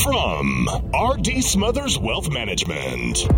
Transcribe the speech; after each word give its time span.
From 0.00 0.66
RD 0.94 1.44
Smothers 1.44 1.98
Wealth 1.98 2.32
Management, 2.32 3.28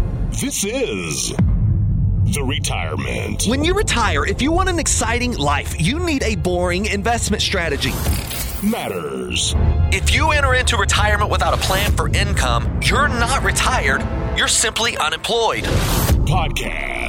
this 0.40 0.64
is 0.64 1.30
The 1.30 2.45
Retirement. 2.46 3.45
When 3.48 3.64
you 3.64 3.74
retire, 3.74 4.24
if 4.24 4.40
you 4.40 4.53
want 4.53 4.69
an 4.69 4.79
exciting 4.79 5.37
life, 5.37 5.75
you 5.80 5.98
need 5.98 6.22
a 6.22 6.37
boring 6.37 6.87
investment 6.87 7.43
strategy. 7.43 7.90
Matters. 8.62 9.54
If 9.93 10.14
you 10.14 10.30
enter 10.30 10.54
into 10.54 10.76
retirement 10.76 11.28
without 11.28 11.54
a 11.54 11.58
plan 11.58 11.90
for 11.96 12.08
income, 12.08 12.80
you're 12.82 13.08
not 13.08 13.42
retired, 13.42 14.06
you're 14.38 14.48
simply 14.48 14.96
unemployed. 14.96 15.64
Podcast. 15.64 16.94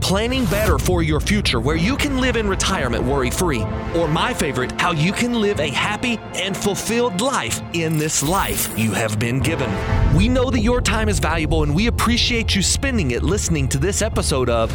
planning 0.00 0.44
better 0.46 0.78
for 0.78 1.02
your 1.02 1.20
future 1.20 1.60
where 1.60 1.76
you 1.76 1.96
can 1.96 2.18
live 2.18 2.36
in 2.36 2.48
retirement 2.48 3.04
worry 3.04 3.30
free, 3.30 3.62
or 3.94 4.08
my 4.08 4.34
favorite, 4.34 4.72
how 4.80 4.92
you 4.92 5.12
can 5.12 5.40
live 5.40 5.60
a 5.60 5.68
happy 5.68 6.18
and 6.34 6.56
fulfilled 6.56 7.20
life 7.20 7.60
in 7.74 7.98
this 7.98 8.22
life 8.22 8.76
you 8.78 8.92
have 8.92 9.18
been 9.18 9.40
given. 9.40 9.70
We 10.16 10.28
know 10.28 10.50
that 10.50 10.60
your 10.60 10.80
time 10.80 11.08
is 11.08 11.18
valuable 11.18 11.62
and 11.62 11.74
we 11.74 11.86
appreciate 11.86 12.54
you 12.54 12.62
spending 12.62 13.10
it 13.12 13.22
listening 13.22 13.68
to 13.68 13.78
this 13.78 14.02
episode 14.02 14.48
of 14.48 14.70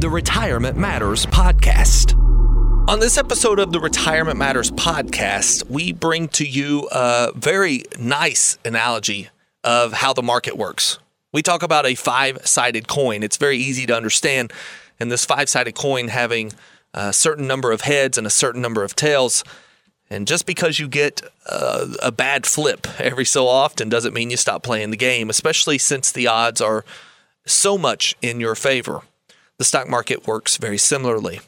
the 0.00 0.08
Retirement 0.08 0.76
Matters 0.76 1.26
Podcast. 1.26 2.16
On 2.88 2.98
this 2.98 3.18
episode 3.18 3.60
of 3.60 3.70
the 3.70 3.78
Retirement 3.78 4.36
Matters 4.36 4.70
podcast, 4.72 5.70
we 5.70 5.92
bring 5.92 6.26
to 6.28 6.44
you 6.44 6.88
a 6.90 7.30
very 7.36 7.84
nice 7.98 8.58
analogy 8.64 9.28
of 9.62 9.92
how 9.92 10.12
the 10.12 10.22
market 10.22 10.56
works. 10.56 10.98
We 11.32 11.42
talk 11.42 11.62
about 11.62 11.86
a 11.86 11.94
five 11.94 12.46
sided 12.46 12.88
coin. 12.88 13.22
It's 13.22 13.36
very 13.36 13.58
easy 13.58 13.86
to 13.86 13.96
understand. 13.96 14.52
And 14.98 15.10
this 15.10 15.24
five 15.24 15.48
sided 15.48 15.74
coin 15.74 16.08
having 16.08 16.52
a 16.92 17.12
certain 17.12 17.46
number 17.46 17.72
of 17.72 17.82
heads 17.82 18.18
and 18.18 18.26
a 18.26 18.30
certain 18.30 18.60
number 18.60 18.82
of 18.82 18.96
tails. 18.96 19.44
And 20.10 20.26
just 20.26 20.44
because 20.44 20.80
you 20.80 20.88
get 20.88 21.22
a, 21.46 21.86
a 22.02 22.12
bad 22.12 22.46
flip 22.46 22.88
every 22.98 23.24
so 23.24 23.46
often 23.46 23.88
doesn't 23.88 24.12
mean 24.12 24.30
you 24.30 24.36
stop 24.36 24.62
playing 24.62 24.90
the 24.90 24.96
game, 24.96 25.30
especially 25.30 25.78
since 25.78 26.10
the 26.10 26.26
odds 26.26 26.60
are 26.60 26.84
so 27.46 27.78
much 27.78 28.16
in 28.20 28.40
your 28.40 28.56
favor. 28.56 29.02
The 29.58 29.64
stock 29.64 29.88
market 29.88 30.26
works 30.26 30.56
very 30.56 30.78
similarly. 30.78 31.40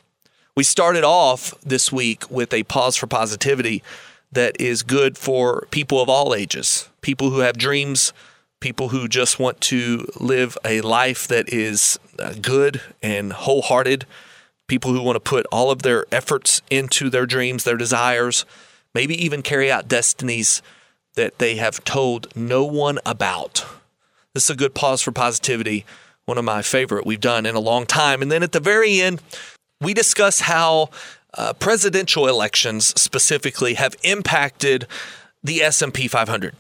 We 0.55 0.63
started 0.63 1.03
off 1.03 1.55
this 1.63 1.91
week 1.91 2.31
with 2.31 2.53
a 2.53 2.63
pause 2.65 2.97
for 2.97 3.07
positivity 3.07 3.83
that 4.31 4.61
is 4.61 4.83
good 4.83 5.19
for 5.19 5.67
people 5.71 6.01
of 6.01 6.09
all 6.09 6.35
ages, 6.35 6.89
people 7.01 7.31
who 7.31 7.41
have 7.41 7.59
dreams 7.59 8.13
people 8.63 8.91
who 8.91 9.09
just 9.09 9.39
want 9.39 9.61
to 9.61 10.07
live 10.19 10.57
a 10.65 10.81
life 10.81 11.29
that 11.29 11.53
is 11.53 11.99
uh, 12.19 12.33
good 12.41 12.81
and 13.03 13.33
wholehearted, 13.33 14.07
people 14.69 14.93
who 14.93 15.03
want 15.03 15.17
to 15.17 15.21
put 15.21 15.45
all 15.53 15.71
of 15.71 15.83
their 15.83 16.07
efforts 16.11 16.63
into 16.71 17.11
their 17.11 17.27
dreams, 17.27 17.65
their 17.65 17.77
desires, 17.77 18.47
maybe 18.95 19.15
even 19.23 19.43
carry 19.43 19.71
out 19.71 19.89
destinies 19.89 20.63
that 21.15 21.39
they 21.39 21.57
have 21.57 21.85
told 21.85 22.35
no 22.35 22.65
one 22.65 22.99
about. 23.05 23.67
This 24.33 24.45
is 24.45 24.51
a 24.51 24.57
good 24.57 24.75
pause 24.75 25.03
for 25.03 25.13
positivity, 25.13 25.85
one 26.25 26.39
of 26.39 26.45
my 26.45 26.63
favorite 26.63 27.05
we've 27.05 27.21
done 27.21 27.45
in 27.45 27.55
a 27.55 27.61
long 27.61 27.85
time. 27.85 28.23
And 28.23 28.31
then 28.31 28.43
at 28.43 28.53
the 28.53 28.61
very 28.61 29.01
end, 29.01 29.21
we 29.81 29.93
discuss 29.93 30.41
how 30.41 30.89
uh, 31.35 31.53
presidential 31.55 32.29
elections 32.29 32.89
specifically 33.01 33.75
have 33.75 33.97
impacted 34.05 34.87
the 35.43 35.63
S&P 35.63 36.07
500 36.07 36.55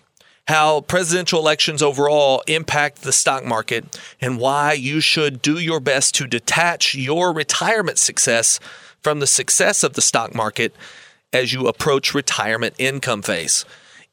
how 0.48 0.80
presidential 0.82 1.38
elections 1.38 1.82
overall 1.82 2.42
impact 2.46 3.02
the 3.02 3.12
stock 3.12 3.44
market 3.44 3.98
and 4.20 4.38
why 4.38 4.72
you 4.72 5.00
should 5.00 5.40
do 5.40 5.58
your 5.58 5.80
best 5.80 6.14
to 6.16 6.26
detach 6.26 6.94
your 6.94 7.32
retirement 7.32 7.98
success 7.98 8.58
from 9.00 9.20
the 9.20 9.26
success 9.26 9.82
of 9.82 9.94
the 9.94 10.02
stock 10.02 10.34
market 10.34 10.74
as 11.32 11.52
you 11.52 11.68
approach 11.68 12.14
retirement 12.14 12.74
income 12.78 13.22
phase. 13.22 13.64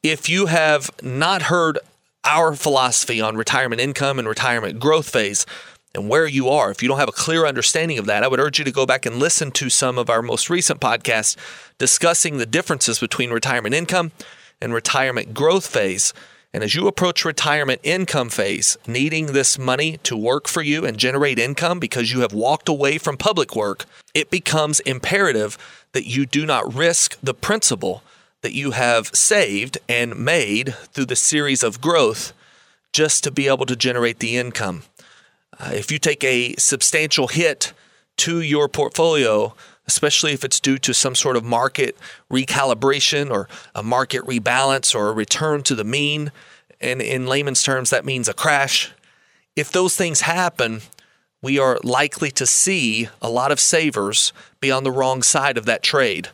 If 0.02 0.28
you 0.28 0.46
have 0.46 0.90
not 1.02 1.42
heard 1.42 1.78
our 2.24 2.54
philosophy 2.54 3.20
on 3.20 3.36
retirement 3.36 3.80
income 3.80 4.18
and 4.18 4.28
retirement 4.28 4.78
growth 4.78 5.08
phase, 5.08 5.46
and 5.94 6.08
where 6.08 6.26
you 6.26 6.48
are. 6.48 6.70
If 6.70 6.82
you 6.82 6.88
don't 6.88 6.98
have 6.98 7.08
a 7.08 7.12
clear 7.12 7.46
understanding 7.46 7.98
of 7.98 8.06
that, 8.06 8.22
I 8.22 8.28
would 8.28 8.40
urge 8.40 8.58
you 8.58 8.64
to 8.64 8.70
go 8.72 8.86
back 8.86 9.06
and 9.06 9.16
listen 9.16 9.50
to 9.52 9.68
some 9.68 9.98
of 9.98 10.08
our 10.08 10.22
most 10.22 10.48
recent 10.48 10.80
podcasts 10.80 11.36
discussing 11.78 12.38
the 12.38 12.46
differences 12.46 12.98
between 13.00 13.30
retirement 13.30 13.74
income 13.74 14.12
and 14.60 14.74
retirement 14.74 15.34
growth 15.34 15.66
phase. 15.66 16.12
And 16.52 16.64
as 16.64 16.74
you 16.74 16.88
approach 16.88 17.24
retirement 17.24 17.80
income 17.84 18.28
phase, 18.28 18.76
needing 18.86 19.26
this 19.26 19.58
money 19.58 19.98
to 19.98 20.16
work 20.16 20.48
for 20.48 20.62
you 20.62 20.84
and 20.84 20.98
generate 20.98 21.38
income 21.38 21.78
because 21.78 22.12
you 22.12 22.20
have 22.20 22.32
walked 22.32 22.68
away 22.68 22.98
from 22.98 23.16
public 23.16 23.54
work, 23.54 23.84
it 24.14 24.30
becomes 24.30 24.80
imperative 24.80 25.56
that 25.92 26.06
you 26.06 26.26
do 26.26 26.44
not 26.44 26.74
risk 26.74 27.16
the 27.22 27.34
principal 27.34 28.02
that 28.42 28.52
you 28.52 28.72
have 28.72 29.08
saved 29.14 29.78
and 29.88 30.18
made 30.18 30.74
through 30.92 31.04
the 31.04 31.16
series 31.16 31.62
of 31.62 31.80
growth 31.80 32.32
just 32.92 33.22
to 33.22 33.30
be 33.30 33.46
able 33.46 33.66
to 33.66 33.76
generate 33.76 34.18
the 34.18 34.36
income. 34.36 34.82
Uh, 35.58 35.70
if 35.72 35.92
you 35.92 35.98
take 35.98 36.24
a 36.24 36.54
substantial 36.56 37.28
hit 37.28 37.72
to 38.16 38.40
your 38.40 38.68
portfolio, 38.68 39.54
especially 39.90 40.32
if 40.32 40.44
it's 40.44 40.60
due 40.60 40.78
to 40.78 40.94
some 40.94 41.16
sort 41.16 41.36
of 41.36 41.42
market 41.42 41.96
recalibration 42.30 43.28
or 43.28 43.48
a 43.74 43.82
market 43.82 44.22
rebalance 44.24 44.94
or 44.94 45.08
a 45.08 45.12
return 45.12 45.64
to 45.64 45.74
the 45.74 45.82
mean. 45.82 46.30
And 46.80 47.02
in 47.02 47.26
layman's 47.26 47.64
terms, 47.64 47.90
that 47.90 48.04
means 48.04 48.28
a 48.28 48.32
crash. 48.32 48.92
If 49.56 49.72
those 49.72 49.96
things 49.96 50.20
happen, 50.20 50.82
we 51.42 51.58
are 51.58 51.80
likely 51.82 52.30
to 52.30 52.46
see 52.46 53.08
a 53.20 53.28
lot 53.28 53.50
of 53.50 53.58
savers 53.58 54.32
be 54.60 54.70
on 54.70 54.84
the 54.84 54.92
wrong 54.92 55.24
side 55.24 55.58
of 55.58 55.66
that 55.66 55.82
trade. 55.82 56.28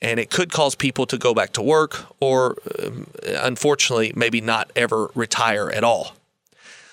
And 0.00 0.18
it 0.18 0.30
could 0.30 0.50
cause 0.50 0.74
people 0.74 1.04
to 1.06 1.18
go 1.18 1.34
back 1.34 1.52
to 1.52 1.62
work 1.62 2.06
or, 2.20 2.56
um, 2.82 3.06
unfortunately, 3.26 4.12
maybe 4.16 4.40
not 4.40 4.70
ever 4.74 5.10
retire 5.14 5.70
at 5.70 5.84
all. 5.84 6.16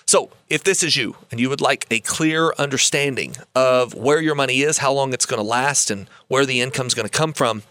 So, 0.06 0.30
if 0.48 0.64
this 0.64 0.82
is 0.82 0.96
you 0.96 1.16
and 1.30 1.40
you 1.40 1.48
would 1.48 1.60
like 1.60 1.86
a 1.90 2.00
clear 2.00 2.52
understanding 2.58 3.36
of 3.54 3.94
where 3.94 4.20
your 4.20 4.34
money 4.34 4.60
is, 4.62 4.78
how 4.78 4.92
long 4.92 5.12
it's 5.12 5.26
going 5.26 5.42
to 5.42 5.48
last, 5.48 5.90
and 5.90 6.08
where 6.28 6.44
the 6.44 6.60
income 6.60 6.86
is 6.86 6.94
going 6.94 7.08
to 7.08 7.18
come 7.18 7.32
from, 7.32 7.62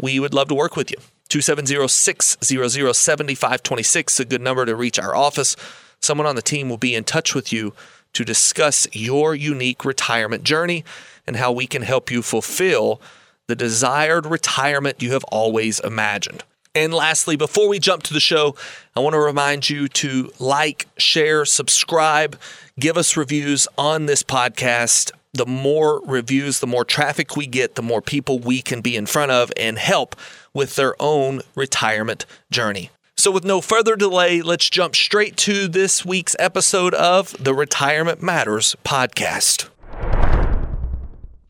we 0.00 0.20
would 0.20 0.34
love 0.34 0.48
to 0.48 0.54
work 0.54 0.76
with 0.76 0.90
you. 0.90 0.98
270 1.28 1.88
600 1.88 2.94
7526 2.94 4.14
is 4.14 4.20
a 4.20 4.24
good 4.24 4.40
number 4.40 4.64
to 4.64 4.74
reach 4.74 4.98
our 4.98 5.14
office. 5.14 5.56
Someone 6.00 6.26
on 6.26 6.36
the 6.36 6.42
team 6.42 6.68
will 6.68 6.78
be 6.78 6.94
in 6.94 7.04
touch 7.04 7.34
with 7.34 7.52
you 7.52 7.74
to 8.14 8.24
discuss 8.24 8.86
your 8.92 9.34
unique 9.34 9.84
retirement 9.84 10.42
journey 10.42 10.84
and 11.26 11.36
how 11.36 11.52
we 11.52 11.66
can 11.66 11.82
help 11.82 12.10
you 12.10 12.22
fulfill 12.22 13.00
the 13.46 13.56
desired 13.56 14.26
retirement 14.26 15.02
you 15.02 15.12
have 15.12 15.24
always 15.24 15.80
imagined. 15.80 16.44
And 16.74 16.94
lastly, 16.94 17.36
before 17.36 17.68
we 17.68 17.78
jump 17.78 18.02
to 18.04 18.14
the 18.14 18.20
show, 18.20 18.54
I 18.94 19.00
want 19.00 19.14
to 19.14 19.20
remind 19.20 19.68
you 19.68 19.88
to 19.88 20.32
like, 20.38 20.86
share, 20.96 21.44
subscribe, 21.44 22.38
give 22.78 22.96
us 22.96 23.16
reviews 23.16 23.66
on 23.76 24.06
this 24.06 24.22
podcast. 24.22 25.10
The 25.32 25.46
more 25.46 26.00
reviews, 26.04 26.60
the 26.60 26.66
more 26.66 26.84
traffic 26.84 27.36
we 27.36 27.46
get, 27.46 27.74
the 27.74 27.82
more 27.82 28.02
people 28.02 28.38
we 28.38 28.62
can 28.62 28.80
be 28.80 28.96
in 28.96 29.06
front 29.06 29.30
of 29.30 29.52
and 29.56 29.78
help 29.78 30.16
with 30.54 30.76
their 30.76 30.94
own 31.00 31.42
retirement 31.54 32.26
journey. 32.50 32.90
So, 33.16 33.32
with 33.32 33.44
no 33.44 33.60
further 33.60 33.96
delay, 33.96 34.42
let's 34.42 34.70
jump 34.70 34.94
straight 34.94 35.36
to 35.38 35.66
this 35.66 36.04
week's 36.04 36.36
episode 36.38 36.94
of 36.94 37.34
the 37.42 37.52
Retirement 37.52 38.22
Matters 38.22 38.76
podcast. 38.84 39.68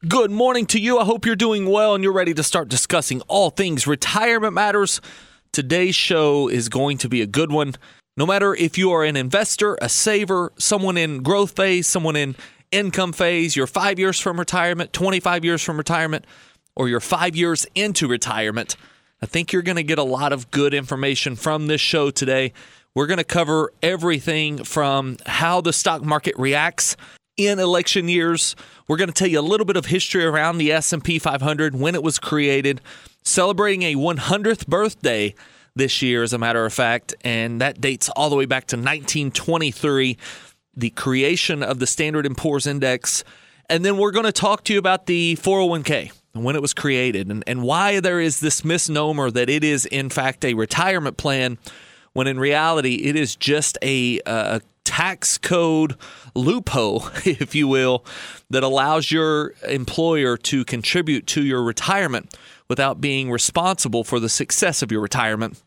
Good 0.07 0.31
morning 0.31 0.65
to 0.67 0.79
you. 0.79 1.01
I 1.01 1.05
hope 1.05 1.27
you're 1.27 1.35
doing 1.35 1.69
well 1.69 1.97
and 1.97 2.05
you're 2.05 2.13
ready 2.13 2.33
to 2.35 2.45
start 2.45 2.69
discussing 2.69 3.21
all 3.23 3.51
things 3.51 3.85
retirement 3.85 4.55
matters. 4.55 5.01
Today's 5.51 5.97
show 5.97 6.47
is 6.47 6.69
going 6.69 6.99
to 6.99 7.09
be 7.09 7.21
a 7.21 7.27
good 7.27 7.51
one. 7.51 7.75
No 8.17 8.25
matter 8.25 8.55
if 8.55 8.79
you 8.79 8.93
are 8.93 9.03
an 9.03 9.17
investor, 9.17 9.77
a 9.83 9.89
saver, 9.89 10.53
someone 10.57 10.97
in 10.97 11.25
growth 11.25 11.57
phase, 11.57 11.89
someone 11.89 12.15
in 12.15 12.37
income 12.71 13.13
phase, 13.13 13.57
you're 13.57 13.67
five 13.67 13.99
years 13.99 14.21
from 14.21 14.39
retirement, 14.39 14.93
25 14.93 15.45
years 15.45 15.65
from 15.65 15.77
retirement, 15.77 16.27
or 16.77 16.89
you're 16.89 17.01
five 17.01 17.35
years 17.35 17.67
into 17.75 18.07
retirement, 18.07 18.77
I 19.21 19.27
think 19.27 19.53
you're 19.53 19.63
going 19.63 19.79
to 19.79 19.83
get 19.83 19.99
a 19.99 20.05
lot 20.05 20.33
of 20.33 20.53
good 20.53 20.75
information 20.75 21.35
from 21.35 21.67
this 21.67 21.81
show 21.81 22.13
today. 22.13 22.53
We're 22.95 23.09
going 23.09 23.19
to 23.19 23.25
cover 23.25 23.73
everything 23.83 24.63
from 24.63 25.17
how 25.27 25.61
the 25.61 25.73
stock 25.73 26.05
market 26.05 26.39
reacts 26.39 26.97
in 27.39 27.59
election 27.59 28.09
years. 28.09 28.55
We're 28.87 28.99
going 28.99 29.09
to 29.09 29.15
tell 29.15 29.29
you 29.29 29.41
a 29.41 29.41
little 29.41 29.65
bit 29.65 29.77
of 29.77 29.87
history 29.87 30.25
around 30.25 30.59
the 30.59 30.73
S&P 30.73 31.19
500, 31.19 31.75
when 31.75 31.95
it 31.95 32.03
was 32.03 32.19
created, 32.19 32.83
celebrating 33.23 33.83
a 33.85 33.95
100th 33.95 34.67
birthday 34.67 35.35
this 35.75 36.03
year 36.03 36.23
as 36.23 36.33
a 36.33 36.39
matter 36.39 36.67
of 36.67 36.75
fact, 36.75 37.15
and 37.23 37.61
that 37.61 37.81
dates 37.81 38.11
all 38.11 38.29
the 38.29 38.37
way 38.37 38.45
back 38.45 38.67
to 38.67 38.77
1923, 38.77 40.19
the 40.77 40.91
creation 40.91 41.63
of 41.63 41.79
the 41.79 41.87
Standard 41.87 42.27
& 42.35 42.37
Poor's 42.37 42.67
Index. 42.67 43.25
And 43.71 43.85
then 43.85 43.97
we're 43.97 44.11
going 44.11 44.27
to 44.27 44.33
talk 44.33 44.65
to 44.65 44.73
you 44.73 44.79
about 44.79 45.07
the 45.07 45.37
401k 45.37 46.13
and 46.35 46.45
when 46.45 46.57
it 46.57 46.63
was 46.63 46.75
created 46.75 47.31
and, 47.31 47.45
and 47.47 47.63
why 47.63 48.01
there 48.01 48.21
is 48.21 48.41
this 48.41 48.65
misnomer 48.65 49.31
that 49.31 49.49
it 49.49 49.65
is 49.65 49.87
in 49.87 50.09
fact 50.09 50.45
a 50.45 50.55
retirement 50.55 51.17
plan 51.17 51.59
when 52.13 52.27
in 52.27 52.39
reality 52.39 52.95
it 52.95 53.17
is 53.17 53.35
just 53.37 53.77
a, 53.83 54.21
a 54.25 54.61
tax 54.89 55.37
code 55.37 55.97
loophole, 56.35 57.05
if 57.27 57.55
you 57.55 57.69
will, 57.69 58.07
that 58.49 58.63
allows 58.63 59.13
your 59.13 59.53
employer 59.69 60.39
to 60.39 60.65
contribute 60.65 61.27
to 61.27 61.45
your 61.45 61.63
retirement 61.63 62.35
without 62.71 62.99
being 62.99 63.31
responsible 63.31 64.03
for 64.03 64.19
the 64.19 64.31
success 64.31 64.81
of 64.81 64.91
your 64.91 65.03
retirement. 65.03 65.63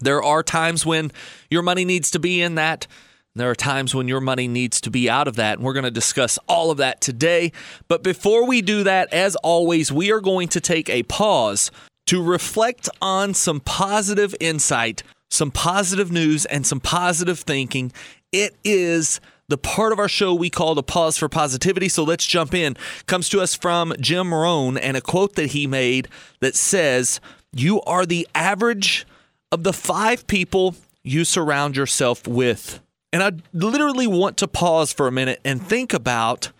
There 0.00 0.22
are 0.22 0.44
times 0.44 0.86
when 0.86 1.10
your 1.50 1.62
money 1.62 1.84
needs 1.84 2.08
to 2.12 2.20
be 2.20 2.40
in 2.40 2.54
that. 2.54 2.86
There 3.34 3.50
are 3.50 3.56
times 3.56 3.96
when 3.96 4.06
your 4.06 4.20
money 4.20 4.46
needs 4.46 4.80
to 4.82 4.90
be 4.90 5.10
out 5.10 5.26
of 5.26 5.34
that. 5.36 5.58
And 5.58 5.66
we're 5.66 5.72
going 5.72 5.84
to 5.84 5.90
discuss 5.90 6.38
all 6.48 6.70
of 6.70 6.78
that 6.78 7.00
today. 7.00 7.50
But 7.88 8.04
before 8.04 8.46
we 8.46 8.62
do 8.62 8.84
that, 8.84 9.12
as 9.12 9.34
always, 9.36 9.90
we 9.90 10.12
are 10.12 10.20
going 10.20 10.48
to 10.48 10.60
take 10.60 10.88
a 10.88 11.02
pause 11.02 11.72
to 12.06 12.22
reflect 12.22 12.88
on 13.00 13.34
some 13.34 13.58
positive 13.58 14.36
insight, 14.38 15.02
some 15.30 15.50
positive 15.50 16.12
news, 16.12 16.44
and 16.46 16.64
some 16.64 16.78
positive 16.78 17.40
thinking. 17.40 17.90
It 18.32 18.56
is 18.64 19.20
the 19.48 19.58
part 19.58 19.92
of 19.92 19.98
our 19.98 20.08
show 20.08 20.32
we 20.32 20.48
call 20.48 20.74
the 20.74 20.82
pause 20.82 21.18
for 21.18 21.28
positivity. 21.28 21.88
So 21.88 22.02
let's 22.02 22.24
jump 22.24 22.54
in. 22.54 22.76
Comes 23.06 23.28
to 23.28 23.40
us 23.40 23.54
from 23.54 23.92
Jim 24.00 24.32
Rohn 24.32 24.78
and 24.78 24.96
a 24.96 25.02
quote 25.02 25.34
that 25.34 25.50
he 25.50 25.66
made 25.66 26.08
that 26.40 26.56
says, 26.56 27.20
You 27.52 27.82
are 27.82 28.06
the 28.06 28.26
average 28.34 29.06
of 29.50 29.62
the 29.62 29.74
five 29.74 30.26
people 30.26 30.74
you 31.04 31.24
surround 31.24 31.76
yourself 31.76 32.26
with. 32.26 32.80
And 33.12 33.22
I 33.22 33.32
literally 33.52 34.06
want 34.06 34.38
to 34.38 34.48
pause 34.48 34.92
for 34.92 35.06
a 35.06 35.12
minute 35.12 35.40
and 35.44 35.62
think 35.62 35.92
about 35.92 36.50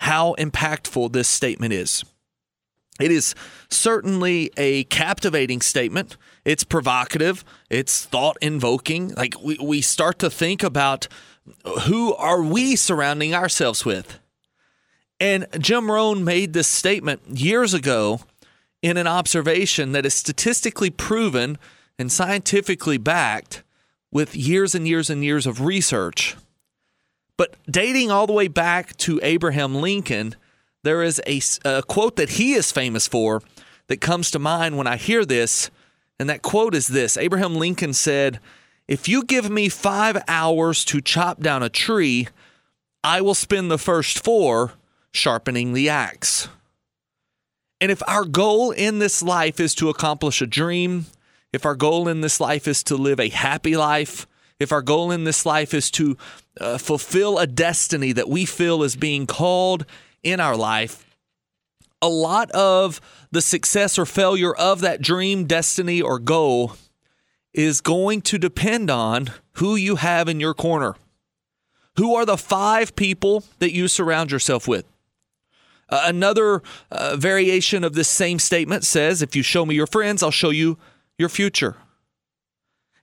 how 0.00 0.34
impactful 0.38 1.12
this 1.12 1.28
statement 1.28 1.72
is. 1.72 2.04
It 3.00 3.10
is 3.10 3.34
certainly 3.70 4.50
a 4.56 4.84
captivating 4.84 5.62
statement. 5.62 6.16
It's 6.46 6.62
provocative, 6.62 7.44
it's 7.68 8.04
thought 8.04 8.36
invoking. 8.40 9.08
Like 9.14 9.34
we, 9.42 9.58
we 9.60 9.80
start 9.80 10.20
to 10.20 10.30
think 10.30 10.62
about 10.62 11.08
who 11.82 12.14
are 12.14 12.40
we 12.40 12.76
surrounding 12.76 13.34
ourselves 13.34 13.84
with? 13.84 14.20
And 15.18 15.46
Jim 15.58 15.90
Rohn 15.90 16.22
made 16.22 16.52
this 16.52 16.68
statement 16.68 17.22
years 17.28 17.74
ago 17.74 18.20
in 18.80 18.96
an 18.96 19.08
observation 19.08 19.90
that 19.90 20.06
is 20.06 20.14
statistically 20.14 20.88
proven 20.88 21.58
and 21.98 22.12
scientifically 22.12 22.98
backed 22.98 23.64
with 24.12 24.36
years 24.36 24.72
and 24.76 24.86
years 24.86 25.10
and 25.10 25.24
years 25.24 25.48
of 25.48 25.62
research. 25.62 26.36
But 27.36 27.56
dating 27.68 28.12
all 28.12 28.28
the 28.28 28.32
way 28.32 28.46
back 28.46 28.96
to 28.98 29.18
Abraham 29.20 29.74
Lincoln, 29.74 30.36
there 30.84 31.02
is 31.02 31.20
a, 31.26 31.40
a, 31.68 31.82
quote 31.82 32.14
that 32.16 32.30
he 32.30 32.52
is 32.52 32.70
famous 32.70 33.08
for 33.08 33.42
that 33.88 34.00
comes 34.00 34.30
to 34.30 34.38
mind 34.38 34.76
when 34.76 34.86
I 34.86 34.96
hear 34.96 35.24
this. 35.24 35.70
And 36.18 36.28
that 36.30 36.42
quote 36.42 36.74
is 36.74 36.88
this 36.88 37.16
Abraham 37.16 37.54
Lincoln 37.54 37.92
said, 37.92 38.40
If 38.88 39.08
you 39.08 39.24
give 39.24 39.50
me 39.50 39.68
five 39.68 40.22
hours 40.28 40.84
to 40.86 41.00
chop 41.00 41.40
down 41.40 41.62
a 41.62 41.68
tree, 41.68 42.28
I 43.04 43.20
will 43.20 43.34
spend 43.34 43.70
the 43.70 43.78
first 43.78 44.24
four 44.24 44.72
sharpening 45.12 45.72
the 45.72 45.88
axe. 45.88 46.48
And 47.80 47.90
if 47.90 48.02
our 48.08 48.24
goal 48.24 48.70
in 48.70 48.98
this 48.98 49.22
life 49.22 49.60
is 49.60 49.74
to 49.76 49.90
accomplish 49.90 50.40
a 50.40 50.46
dream, 50.46 51.06
if 51.52 51.66
our 51.66 51.74
goal 51.74 52.08
in 52.08 52.20
this 52.20 52.40
life 52.40 52.66
is 52.66 52.82
to 52.84 52.96
live 52.96 53.20
a 53.20 53.28
happy 53.28 53.76
life, 53.76 54.26
if 54.58 54.72
our 54.72 54.82
goal 54.82 55.10
in 55.10 55.24
this 55.24 55.44
life 55.44 55.74
is 55.74 55.90
to 55.92 56.16
uh, 56.60 56.78
fulfill 56.78 57.38
a 57.38 57.46
destiny 57.46 58.12
that 58.12 58.28
we 58.28 58.46
feel 58.46 58.82
is 58.82 58.96
being 58.96 59.26
called 59.26 59.84
in 60.22 60.40
our 60.40 60.56
life, 60.56 61.04
a 62.02 62.08
lot 62.08 62.50
of 62.52 63.00
the 63.30 63.42
success 63.42 63.98
or 63.98 64.06
failure 64.06 64.54
of 64.54 64.80
that 64.80 65.00
dream, 65.00 65.44
destiny, 65.44 66.00
or 66.00 66.18
goal 66.18 66.76
is 67.54 67.80
going 67.80 68.20
to 68.20 68.38
depend 68.38 68.90
on 68.90 69.30
who 69.52 69.76
you 69.76 69.96
have 69.96 70.28
in 70.28 70.40
your 70.40 70.54
corner. 70.54 70.94
Who 71.96 72.14
are 72.14 72.26
the 72.26 72.36
five 72.36 72.94
people 72.94 73.44
that 73.58 73.72
you 73.72 73.88
surround 73.88 74.30
yourself 74.30 74.68
with? 74.68 74.84
Uh, 75.88 76.02
another 76.04 76.62
uh, 76.90 77.16
variation 77.16 77.84
of 77.84 77.94
this 77.94 78.08
same 78.08 78.38
statement 78.38 78.84
says, 78.84 79.22
If 79.22 79.34
you 79.34 79.42
show 79.42 79.64
me 79.64 79.74
your 79.74 79.86
friends, 79.86 80.22
I'll 80.22 80.30
show 80.30 80.50
you 80.50 80.78
your 81.18 81.28
future. 81.28 81.76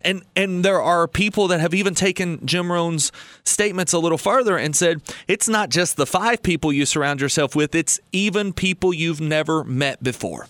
And 0.04 0.24
and 0.36 0.64
there 0.64 0.82
are 0.82 1.08
people 1.08 1.48
that 1.48 1.60
have 1.60 1.74
even 1.74 1.96
taken 1.96 2.46
Jim 2.46 2.72
Rohn's 2.72 3.12
statements 3.44 3.94
a 3.94 4.00
little 4.00 4.18
farther 4.18 4.58
and 4.58 4.76
said 4.76 5.02
it's 5.28 5.48
not 5.48 5.70
just 5.70 5.96
the 5.96 6.06
five 6.06 6.44
people 6.44 6.74
you 6.74 6.86
surround 6.86 7.22
yourself 7.22 7.56
with, 7.56 7.74
it's 7.76 8.00
even 8.12 8.54
people 8.54 8.94
you've 8.94 9.22
never 9.22 9.64
met 9.64 10.04
before. 10.04 10.48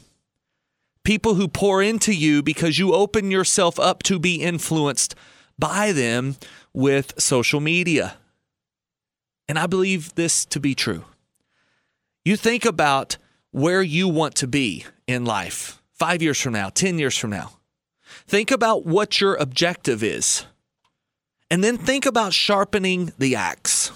People 1.03 1.35
who 1.35 1.47
pour 1.47 1.83
into 1.83 2.13
you 2.13 2.41
because 2.41 2.79
you 2.79 2.93
open 2.93 3.29
yourself 3.29 3.79
up 3.79 4.03
to 4.03 4.19
be 4.19 4.35
influenced 4.35 5.15
by 5.59 5.91
them 5.91 6.37
with 6.73 7.13
social 7.19 7.59
media. 7.59 8.15
And 9.47 9.59
I 9.59 9.67
believe 9.67 10.15
this 10.15 10.45
to 10.45 10.59
be 10.59 10.73
true. 10.73 11.05
You 12.25 12.37
think 12.37 12.63
about 12.63 13.17
where 13.51 13.81
you 13.81 14.07
want 14.07 14.35
to 14.35 14.47
be 14.47 14.85
in 15.05 15.25
life 15.25 15.81
five 15.93 16.21
years 16.21 16.39
from 16.39 16.53
now, 16.53 16.69
10 16.69 16.97
years 16.97 17.17
from 17.17 17.29
now. 17.29 17.51
Think 18.27 18.51
about 18.51 18.85
what 18.85 19.19
your 19.21 19.35
objective 19.35 20.03
is. 20.03 20.45
And 21.49 21.63
then 21.63 21.77
think 21.77 22.05
about 22.05 22.33
sharpening 22.33 23.13
the 23.17 23.35
axe. 23.35 23.91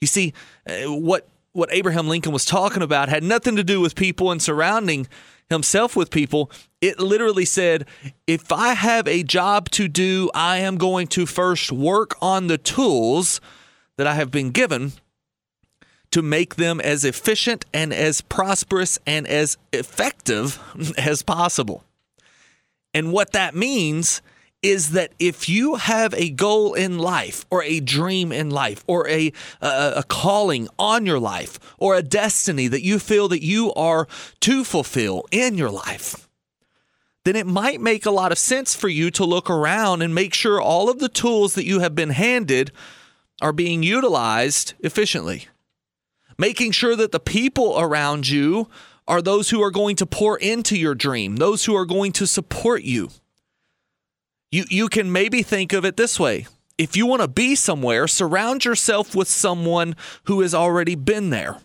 You 0.00 0.06
see, 0.06 0.34
uh, 0.68 0.92
what, 0.92 1.28
what 1.52 1.68
Abraham 1.72 2.08
Lincoln 2.08 2.32
was 2.32 2.44
talking 2.44 2.82
about 2.82 3.08
had 3.08 3.22
nothing 3.22 3.56
to 3.56 3.64
do 3.64 3.80
with 3.80 3.94
people 3.94 4.30
and 4.30 4.42
surrounding 4.42 5.06
himself 5.48 5.94
with 5.94 6.10
people. 6.10 6.50
It 6.80 6.98
literally 6.98 7.44
said, 7.44 7.86
if 8.26 8.50
I 8.50 8.74
have 8.74 9.06
a 9.06 9.22
job 9.22 9.70
to 9.70 9.88
do, 9.88 10.30
I 10.34 10.58
am 10.58 10.76
going 10.76 11.06
to 11.08 11.26
first 11.26 11.70
work 11.70 12.16
on 12.20 12.46
the 12.46 12.58
tools 12.58 13.40
that 13.96 14.06
I 14.06 14.14
have 14.14 14.30
been 14.30 14.50
given 14.50 14.92
to 16.10 16.22
make 16.22 16.56
them 16.56 16.80
as 16.80 17.04
efficient 17.04 17.64
and 17.72 17.92
as 17.92 18.20
prosperous 18.20 18.98
and 19.06 19.26
as 19.26 19.56
effective 19.72 20.60
as 20.98 21.22
possible. 21.22 21.84
And 22.94 23.12
what 23.12 23.32
that 23.32 23.54
means 23.54 24.22
is 24.62 24.92
that 24.92 25.12
if 25.18 25.46
you 25.46 25.74
have 25.74 26.14
a 26.14 26.30
goal 26.30 26.72
in 26.72 26.98
life 26.98 27.44
or 27.50 27.62
a 27.62 27.80
dream 27.80 28.32
in 28.32 28.48
life 28.48 28.82
or 28.86 29.06
a, 29.08 29.30
a, 29.60 29.92
a, 29.96 30.02
calling 30.04 30.68
on 30.78 31.04
your 31.04 31.18
life 31.18 31.58
or 31.76 31.94
a 31.94 32.02
destiny 32.02 32.66
that 32.68 32.82
you 32.82 32.98
feel 32.98 33.28
that 33.28 33.44
you 33.44 33.74
are 33.74 34.08
to 34.40 34.64
fulfill 34.64 35.26
in 35.30 35.58
your 35.58 35.70
life, 35.70 36.30
then 37.24 37.36
it 37.36 37.46
might 37.46 37.78
make 37.78 38.06
a 38.06 38.10
lot 38.10 38.32
of 38.32 38.38
sense 38.38 38.74
for 38.74 38.88
you 38.88 39.10
to 39.10 39.24
look 39.26 39.50
around 39.50 40.00
and 40.00 40.14
make 40.14 40.32
sure 40.32 40.60
all 40.60 40.88
of 40.88 40.98
the 40.98 41.10
tools 41.10 41.54
that 41.54 41.66
you 41.66 41.80
have 41.80 41.94
been 41.94 42.10
handed 42.10 42.72
are 43.42 43.52
being 43.52 43.82
utilized 43.82 44.72
efficiently. 44.80 45.46
Making 46.38 46.72
sure 46.72 46.96
that 46.96 47.12
the 47.12 47.20
people 47.20 47.78
around 47.78 48.28
you 48.28 48.68
are 49.06 49.20
those 49.20 49.50
who 49.50 49.62
are 49.62 49.70
going 49.70 49.96
to 49.96 50.06
pour 50.06 50.38
into 50.38 50.76
your 50.76 50.94
dream, 50.94 51.36
those 51.36 51.64
who 51.64 51.74
are 51.74 51.86
going 51.86 52.12
to 52.12 52.26
support 52.26 52.82
you. 52.82 53.10
You, 54.50 54.64
you 54.70 54.88
can 54.88 55.12
maybe 55.12 55.42
think 55.42 55.72
of 55.72 55.84
it 55.84 55.96
this 55.96 56.18
way. 56.18 56.46
If 56.78 56.96
you 56.96 57.06
want 57.06 57.22
to 57.22 57.28
be 57.28 57.54
somewhere, 57.54 58.08
surround 58.08 58.64
yourself 58.64 59.14
with 59.14 59.28
someone 59.28 59.94
who 60.24 60.40
has 60.40 60.54
already 60.54 60.94
been 60.94 61.30
there. 61.30 61.58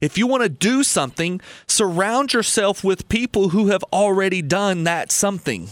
If 0.00 0.18
you 0.18 0.26
want 0.26 0.42
to 0.42 0.48
do 0.48 0.82
something, 0.82 1.40
surround 1.66 2.32
yourself 2.32 2.84
with 2.84 3.08
people 3.08 3.50
who 3.50 3.68
have 3.68 3.82
already 3.92 4.42
done 4.42 4.84
that 4.84 5.10
something. 5.10 5.68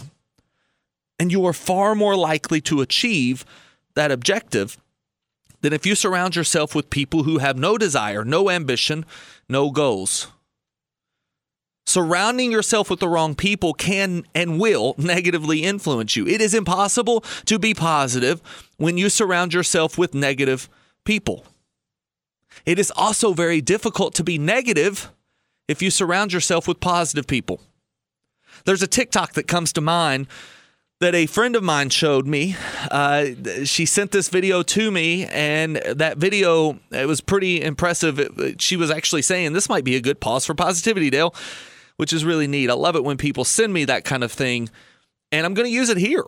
And 1.19 1.31
you 1.31 1.45
are 1.45 1.53
far 1.53 1.95
more 1.95 2.15
likely 2.15 2.59
to 2.61 2.81
achieve 2.81 3.45
that 3.93 4.11
objective 4.11 4.77
than 5.61 5.73
if 5.73 5.85
you 5.85 5.95
surround 5.95 6.35
yourself 6.35 6.75
with 6.75 6.89
people 6.89 7.23
who 7.23 7.37
have 7.37 7.57
no 7.57 7.77
desire, 7.77 8.23
no 8.25 8.49
ambition, 8.49 9.05
no 9.47 9.71
goals. 9.71 10.27
Surrounding 11.85 12.51
yourself 12.51 12.89
with 12.89 12.99
the 12.99 13.07
wrong 13.07 13.35
people 13.35 13.73
can 13.73 14.25
and 14.33 14.59
will 14.59 14.95
negatively 14.97 15.63
influence 15.63 16.15
you. 16.15 16.25
It 16.27 16.41
is 16.41 16.53
impossible 16.53 17.21
to 17.45 17.59
be 17.59 17.73
positive 17.73 18.41
when 18.77 18.97
you 18.97 19.09
surround 19.09 19.53
yourself 19.53 19.97
with 19.97 20.15
negative 20.15 20.67
people. 21.03 21.45
It 22.65 22.79
is 22.79 22.91
also 22.95 23.33
very 23.33 23.61
difficult 23.61 24.15
to 24.15 24.23
be 24.23 24.37
negative 24.37 25.11
if 25.67 25.81
you 25.81 25.91
surround 25.91 26.33
yourself 26.33 26.67
with 26.67 26.79
positive 26.79 27.27
people. 27.27 27.61
There's 28.65 28.81
a 28.81 28.87
TikTok 28.87 29.33
that 29.33 29.47
comes 29.47 29.71
to 29.73 29.81
mind 29.81 30.27
that 31.01 31.13
a 31.13 31.25
friend 31.25 31.55
of 31.55 31.63
mine 31.63 31.89
showed 31.89 32.25
me. 32.25 32.55
Uh, 32.89 33.27
she 33.65 33.85
sent 33.85 34.11
this 34.11 34.29
video 34.29 34.63
to 34.63 34.89
me, 34.89 35.25
and 35.25 35.75
that 35.75 36.17
video 36.17 36.79
it 36.91 37.05
was 37.05 37.21
pretty 37.21 37.61
impressive. 37.61 38.55
She 38.59 38.77
was 38.77 38.89
actually 38.89 39.21
saying 39.21 39.53
this 39.53 39.69
might 39.69 39.83
be 39.83 39.95
a 39.95 40.01
good 40.01 40.19
pause 40.19 40.45
for 40.45 40.55
positivity, 40.55 41.09
Dale, 41.09 41.35
which 41.97 42.13
is 42.13 42.25
really 42.25 42.47
neat. 42.47 42.69
I 42.69 42.73
love 42.73 42.95
it 42.95 43.03
when 43.03 43.17
people 43.17 43.43
send 43.43 43.73
me 43.73 43.85
that 43.85 44.03
kind 44.03 44.23
of 44.23 44.31
thing, 44.31 44.69
and 45.31 45.45
I'm 45.45 45.53
going 45.53 45.67
to 45.67 45.73
use 45.73 45.89
it 45.89 45.97
here 45.97 46.23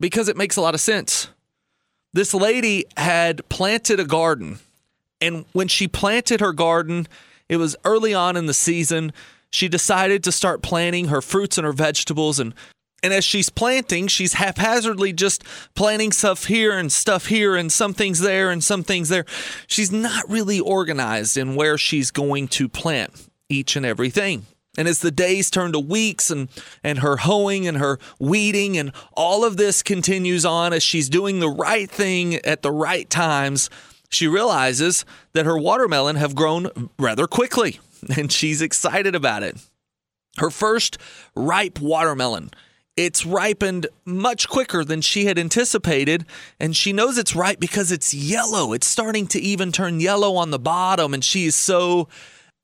because 0.00 0.28
it 0.28 0.36
makes 0.36 0.56
a 0.56 0.60
lot 0.60 0.74
of 0.74 0.80
sense. 0.80 1.28
This 2.12 2.32
lady 2.32 2.84
had 2.96 3.48
planted 3.48 4.00
a 4.00 4.04
garden, 4.04 4.58
and 5.20 5.44
when 5.52 5.68
she 5.68 5.88
planted 5.88 6.40
her 6.40 6.52
garden, 6.52 7.06
it 7.48 7.56
was 7.56 7.76
early 7.84 8.14
on 8.14 8.36
in 8.36 8.46
the 8.46 8.54
season. 8.54 9.12
She 9.50 9.68
decided 9.68 10.22
to 10.24 10.32
start 10.32 10.62
planting 10.62 11.08
her 11.08 11.20
fruits 11.20 11.58
and 11.58 11.64
her 11.64 11.72
vegetables 11.72 12.38
and 12.38 12.54
And 13.02 13.14
as 13.14 13.24
she's 13.24 13.48
planting, 13.48 14.08
she's 14.08 14.34
haphazardly 14.34 15.12
just 15.12 15.44
planting 15.74 16.12
stuff 16.12 16.46
here 16.46 16.76
and 16.76 16.90
stuff 16.90 17.26
here 17.26 17.54
and 17.54 17.70
some 17.70 17.94
things 17.94 18.18
there 18.18 18.50
and 18.50 18.62
some 18.62 18.82
things 18.82 19.08
there. 19.08 19.24
She's 19.68 19.92
not 19.92 20.28
really 20.28 20.58
organized 20.58 21.36
in 21.36 21.54
where 21.54 21.78
she's 21.78 22.10
going 22.10 22.48
to 22.48 22.68
plant 22.68 23.28
each 23.48 23.76
and 23.76 23.86
everything. 23.86 24.46
And 24.78 24.86
as 24.88 25.00
the 25.00 25.10
days 25.10 25.50
turn 25.50 25.72
to 25.72 25.80
weeks 25.80 26.30
and, 26.30 26.48
and 26.84 27.00
her 27.00 27.18
hoeing 27.18 27.66
and 27.66 27.76
her 27.78 27.98
weeding 28.20 28.78
and 28.78 28.92
all 29.12 29.44
of 29.44 29.56
this 29.56 29.82
continues 29.82 30.46
on 30.46 30.72
as 30.72 30.82
she's 30.82 31.08
doing 31.08 31.40
the 31.40 31.50
right 31.50 31.90
thing 31.90 32.36
at 32.36 32.62
the 32.62 32.70
right 32.70 33.10
times, 33.10 33.68
she 34.08 34.28
realizes 34.28 35.04
that 35.34 35.44
her 35.46 35.58
watermelon 35.58 36.14
have 36.16 36.36
grown 36.36 36.90
rather 36.98 37.26
quickly 37.26 37.80
and 38.16 38.30
she's 38.30 38.62
excited 38.62 39.14
about 39.16 39.42
it. 39.42 39.56
Her 40.38 40.50
first 40.50 40.96
ripe 41.34 41.80
watermelon 41.80 42.50
it's 42.98 43.24
ripened 43.24 43.86
much 44.04 44.48
quicker 44.48 44.84
than 44.84 45.02
she 45.02 45.26
had 45.26 45.38
anticipated. 45.38 46.26
And 46.58 46.74
she 46.74 46.92
knows 46.92 47.16
it's 47.16 47.36
ripe 47.36 47.60
because 47.60 47.92
it's 47.92 48.12
yellow. 48.12 48.72
It's 48.72 48.88
starting 48.88 49.28
to 49.28 49.40
even 49.40 49.70
turn 49.70 50.00
yellow 50.00 50.34
on 50.34 50.50
the 50.50 50.58
bottom. 50.58 51.14
And 51.14 51.24
she 51.24 51.46
is 51.46 51.54
so 51.54 52.08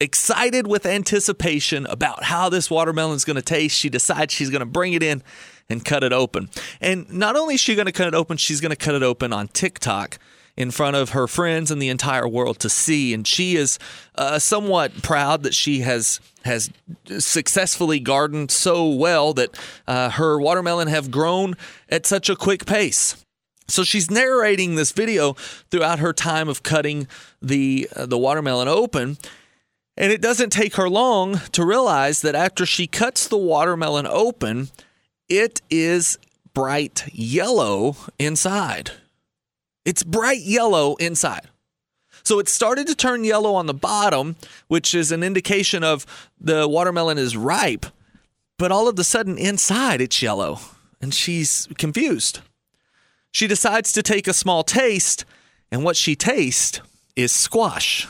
excited 0.01 0.67
with 0.67 0.87
anticipation 0.87 1.87
about 1.87 2.25
how 2.25 2.49
this 2.49 2.71
watermelon 2.71 3.17
is 3.17 3.25
going 3.25 3.37
to 3.37 3.43
taste. 3.43 3.77
She 3.77 3.89
decides 3.89 4.33
she's 4.33 4.51
going 4.51 4.61
to 4.61 4.67
bring 4.67 4.93
it 4.93 5.03
in 5.03 5.23
and 5.69 5.85
cut 5.85 6.05
it 6.05 6.13
open. 6.13 6.51
And 6.81 7.11
not 7.13 7.37
only 7.37 7.55
is 7.55 7.61
she 7.61 7.75
going 7.75 7.87
to 7.87 7.93
cut 7.93 8.09
it 8.09 8.15
open, 8.15 8.37
she's 8.37 8.61
going 8.61 8.71
to 8.71 8.77
cut 8.77 8.95
it 8.95 9.03
open 9.03 9.33
on 9.33 9.49
TikTok 9.49 10.19
in 10.57 10.71
front 10.71 10.95
of 10.95 11.11
her 11.11 11.27
friends 11.27 11.71
and 11.71 11.81
the 11.81 11.89
entire 11.89 12.29
world 12.29 12.59
to 12.61 12.69
see. 12.69 13.13
And 13.13 13.27
she 13.27 13.57
is 13.57 13.79
uh, 14.15 14.39
somewhat 14.39 15.03
proud 15.03 15.43
that 15.43 15.55
she 15.55 15.81
has 15.81 16.21
has 16.45 16.71
successfully 17.19 17.99
gardened 17.99 18.51
so 18.51 18.87
well 18.87 19.33
that 19.33 19.59
uh, 19.89 20.11
her 20.11 20.39
watermelon 20.39 20.89
have 20.89 21.11
grown 21.11 21.55
at 21.89 22.05
such 22.05 22.29
a 22.29 22.37
quick 22.37 22.67
pace. 22.67 23.25
So 23.67 23.83
she's 23.83 24.11
narrating 24.11 24.75
this 24.75 24.93
video 24.93 25.33
throughout 25.71 25.99
her 25.99 26.13
time 26.13 26.51
of 26.51 26.63
cutting 26.63 27.09
the 27.41 27.89
uh, 27.97 28.07
the 28.07 28.19
watermelon 28.19 28.69
open. 28.69 29.17
And 29.97 30.13
it 30.13 30.21
doesn't 30.21 30.51
take 30.51 30.75
her 30.75 30.89
long 30.89 31.41
to 31.53 31.65
realize 31.65 32.23
that 32.23 32.35
after 32.35 32.67
she 32.67 32.87
cuts 32.87 33.29
the 33.29 33.39
watermelon 33.39 34.07
open, 34.07 34.71
it 35.29 35.63
is 35.71 36.19
bright 36.53 37.05
yellow 37.13 37.97
inside. 38.19 38.91
It's 39.85 40.03
bright 40.03 40.41
yellow 40.41 40.97
inside. 40.97 41.49
So 42.25 42.39
it 42.39 42.49
started 42.49 42.87
to 42.87 42.95
turn 42.95 43.23
yellow 43.23 43.55
on 43.55 43.67
the 43.67 43.75
bottom, 43.75 44.37
which 44.67 44.95
is 44.95 45.13
an 45.13 45.23
indication 45.23 45.85
of 45.85 46.07
the 46.41 46.67
watermelon 46.67 47.19
is 47.19 47.37
ripe. 47.37 47.87
But 48.59 48.73
all 48.73 48.89
of 48.89 48.99
a 48.99 49.05
sudden, 49.05 49.37
inside, 49.37 50.01
it's 50.01 50.23
yellow. 50.23 50.59
And 51.01 51.13
she's 51.13 51.69
confused. 51.77 52.41
She 53.31 53.47
decides 53.47 53.93
to 53.93 54.03
take 54.03 54.27
a 54.27 54.33
small 54.33 54.63
taste, 54.63 55.25
and 55.71 55.85
what 55.85 55.97
she 55.97 56.17
tastes 56.17 56.81
is 57.15 57.31
squash. 57.33 58.09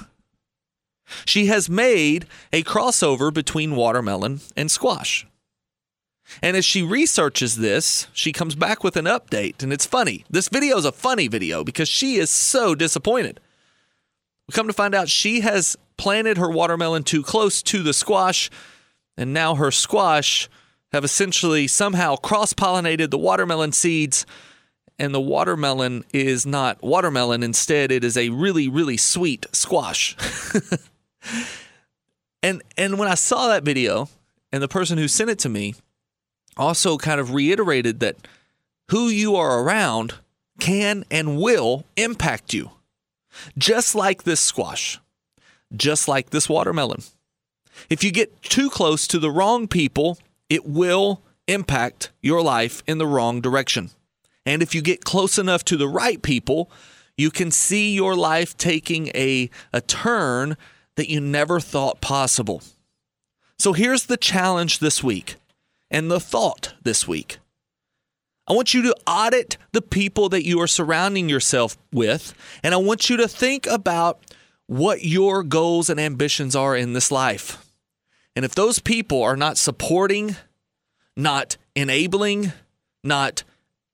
She 1.27 1.47
has 1.47 1.69
made 1.69 2.27
a 2.53 2.63
crossover 2.63 3.33
between 3.33 3.77
watermelon 3.77 4.41
and 4.57 4.71
squash. 4.71 5.27
And 6.43 6.57
as 6.57 6.65
she 6.65 6.83
researches 6.83 7.57
this, 7.57 8.09
she 8.13 8.33
comes 8.33 8.55
back 8.55 8.83
with 8.83 8.97
an 8.97 9.05
update. 9.05 9.63
And 9.63 9.73
it's 9.73 9.87
funny. 9.87 10.25
This 10.31 10.49
video 10.49 10.77
is 10.77 10.85
a 10.85 10.93
funny 10.93 11.29
video 11.29 11.65
because 11.65 11.89
she 11.89 12.17
is 12.17 12.31
so 12.31 12.75
disappointed. 12.75 13.41
We 14.49 14.53
come 14.53 14.67
to 14.67 14.73
find 14.73 14.95
out 14.95 15.09
she 15.09 15.41
has 15.41 15.77
planted 15.97 16.39
her 16.39 16.51
watermelon 16.51 17.05
too 17.05 17.23
close 17.23 17.63
to 17.63 17.83
the 17.83 17.95
squash, 17.95 18.51
and 19.17 19.33
now 19.33 19.55
her 19.55 19.71
squash 19.71 20.51
have 20.93 21.05
essentially 21.05 21.67
somehow 21.67 22.17
cross 22.17 22.53
pollinated 22.53 23.11
the 23.11 23.19
watermelon 23.19 23.73
seeds. 23.73 24.27
And 24.99 25.13
the 25.13 25.21
watermelon 25.21 26.05
is 26.13 26.47
not 26.47 26.81
watermelon. 26.83 27.43
Instead, 27.43 27.91
it 27.91 28.05
is 28.05 28.17
a 28.17 28.29
really, 28.29 28.69
really 28.69 28.97
sweet 28.97 29.45
squash. 29.53 30.17
and 32.43 32.63
and 32.77 32.99
when 32.99 33.09
I 33.09 33.15
saw 33.15 33.49
that 33.49 33.65
video, 33.65 34.09
and 34.53 34.63
the 34.63 34.69
person 34.69 34.99
who 34.99 35.09
sent 35.09 35.31
it 35.31 35.39
to 35.41 35.49
me 35.49 35.75
also 36.57 36.97
kind 36.97 37.21
of 37.21 37.35
reiterated 37.35 38.01
that 38.01 38.17
who 38.91 39.09
you 39.09 39.37
are 39.37 39.61
around 39.61 40.15
can 40.61 41.05
and 41.11 41.41
will 41.41 41.85
impact 41.97 42.55
you. 42.55 42.71
Just 43.59 43.95
like 43.95 44.23
this 44.23 44.41
squash, 44.41 45.01
just 45.75 46.07
like 46.07 46.31
this 46.31 46.49
watermelon. 46.49 47.03
If 47.91 48.05
you 48.05 48.13
get 48.13 48.43
too 48.43 48.71
close 48.71 49.09
to 49.09 49.19
the 49.19 49.31
wrong 49.31 49.67
people, 49.67 50.19
it 50.49 50.65
will 50.65 51.21
impact 51.49 52.11
your 52.23 52.43
life 52.43 52.83
in 52.87 52.99
the 52.99 53.07
wrong 53.07 53.41
direction. 53.41 53.91
And 54.47 54.63
if 54.63 54.75
you 54.75 54.83
get 54.83 55.05
close 55.05 55.39
enough 55.39 55.65
to 55.65 55.77
the 55.77 55.89
right 55.89 56.23
people, 56.23 56.71
you 57.17 57.31
can 57.31 57.51
see 57.51 57.95
your 57.95 58.15
life 58.15 58.57
taking 58.57 59.09
a, 59.09 59.51
a 59.73 59.81
turn 59.81 60.57
that 60.97 61.11
you 61.11 61.21
never 61.21 61.61
thought 61.61 62.01
possible. 62.01 62.63
So 63.59 63.73
here's 63.73 64.07
the 64.07 64.17
challenge 64.17 64.79
this 64.79 65.03
week 65.03 65.37
and 65.91 66.11
the 66.11 66.21
thought 66.21 66.75
this 66.83 67.07
week. 67.07 67.39
I 68.47 68.53
want 68.53 68.75
you 68.75 68.83
to 68.83 68.97
audit 69.07 69.57
the 69.73 69.81
people 69.81 70.29
that 70.29 70.45
you 70.45 70.61
are 70.61 70.67
surrounding 70.67 71.29
yourself 71.29 71.79
with, 71.93 72.35
and 72.63 72.75
I 72.75 72.77
want 72.77 73.09
you 73.09 73.17
to 73.17 73.29
think 73.29 73.67
about 73.67 74.21
what 74.67 75.05
your 75.05 75.43
goals 75.43 75.89
and 75.89 75.99
ambitions 75.99 76.55
are 76.55 76.77
in 76.77 76.93
this 76.93 77.11
life. 77.11 77.65
And 78.37 78.45
if 78.45 78.55
those 78.55 78.81
people 78.81 79.23
are 79.23 79.37
not 79.37 79.57
supporting, 79.57 80.37
not 81.17 81.57
enabling, 81.75 82.53
not 83.03 83.45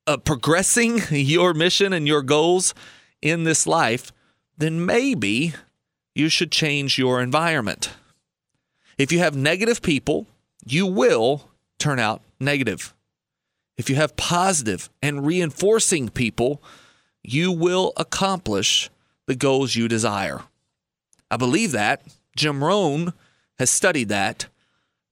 uh, 0.07 0.17
progressing 0.17 1.01
your 1.11 1.55
mission 1.55 1.93
and 1.93 2.09
your 2.09 2.23
goals 2.23 2.75
in 3.23 3.45
this 3.45 3.67
life, 3.67 4.13
then 4.59 4.85
maybe 4.85 5.55
you 6.21 6.29
should 6.29 6.53
change 6.53 6.99
your 6.99 7.21
environment. 7.21 7.91
If 8.99 9.11
you 9.11 9.19
have 9.21 9.35
negative 9.35 9.81
people, 9.81 10.27
you 10.65 10.87
will 10.87 11.49
turn 11.79 11.99
out 11.99 12.21
negative. 12.39 12.95
If 13.79 13.89
you 13.89 13.97
have 13.97 14.17
positive 14.17 14.91
and 15.03 15.27
reinforcing 15.27 16.11
people, 16.11 16.63
you 17.23 17.51
will 17.51 17.95
accomplish 17.97 18.91
the 19.27 19.35
goals 19.35 19.75
you 19.75 19.89
desire. 19.89 20.43
I 21.31 21.39
believe 21.39 21.73
that. 21.73 22.03
Jim 22.37 22.63
Rohn 22.63 23.15
has 23.59 23.71
studied 23.71 24.11
that. 24.11 24.47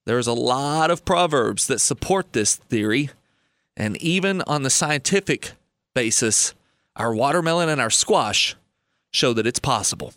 There's 0.05 0.27
a 0.27 0.33
lot 0.33 0.91
of 0.91 1.05
proverbs 1.05 1.65
that 1.67 1.79
support 1.79 2.33
this 2.33 2.55
theory. 2.55 3.09
And 3.75 3.97
even 3.97 4.43
on 4.43 4.61
the 4.61 4.69
scientific 4.69 5.53
basis, 5.95 6.53
our 6.95 7.13
watermelon 7.15 7.69
and 7.69 7.81
our 7.81 7.89
squash 7.89 8.55
show 9.11 9.33
that 9.33 9.47
it's 9.47 9.59
possible. 9.59 10.13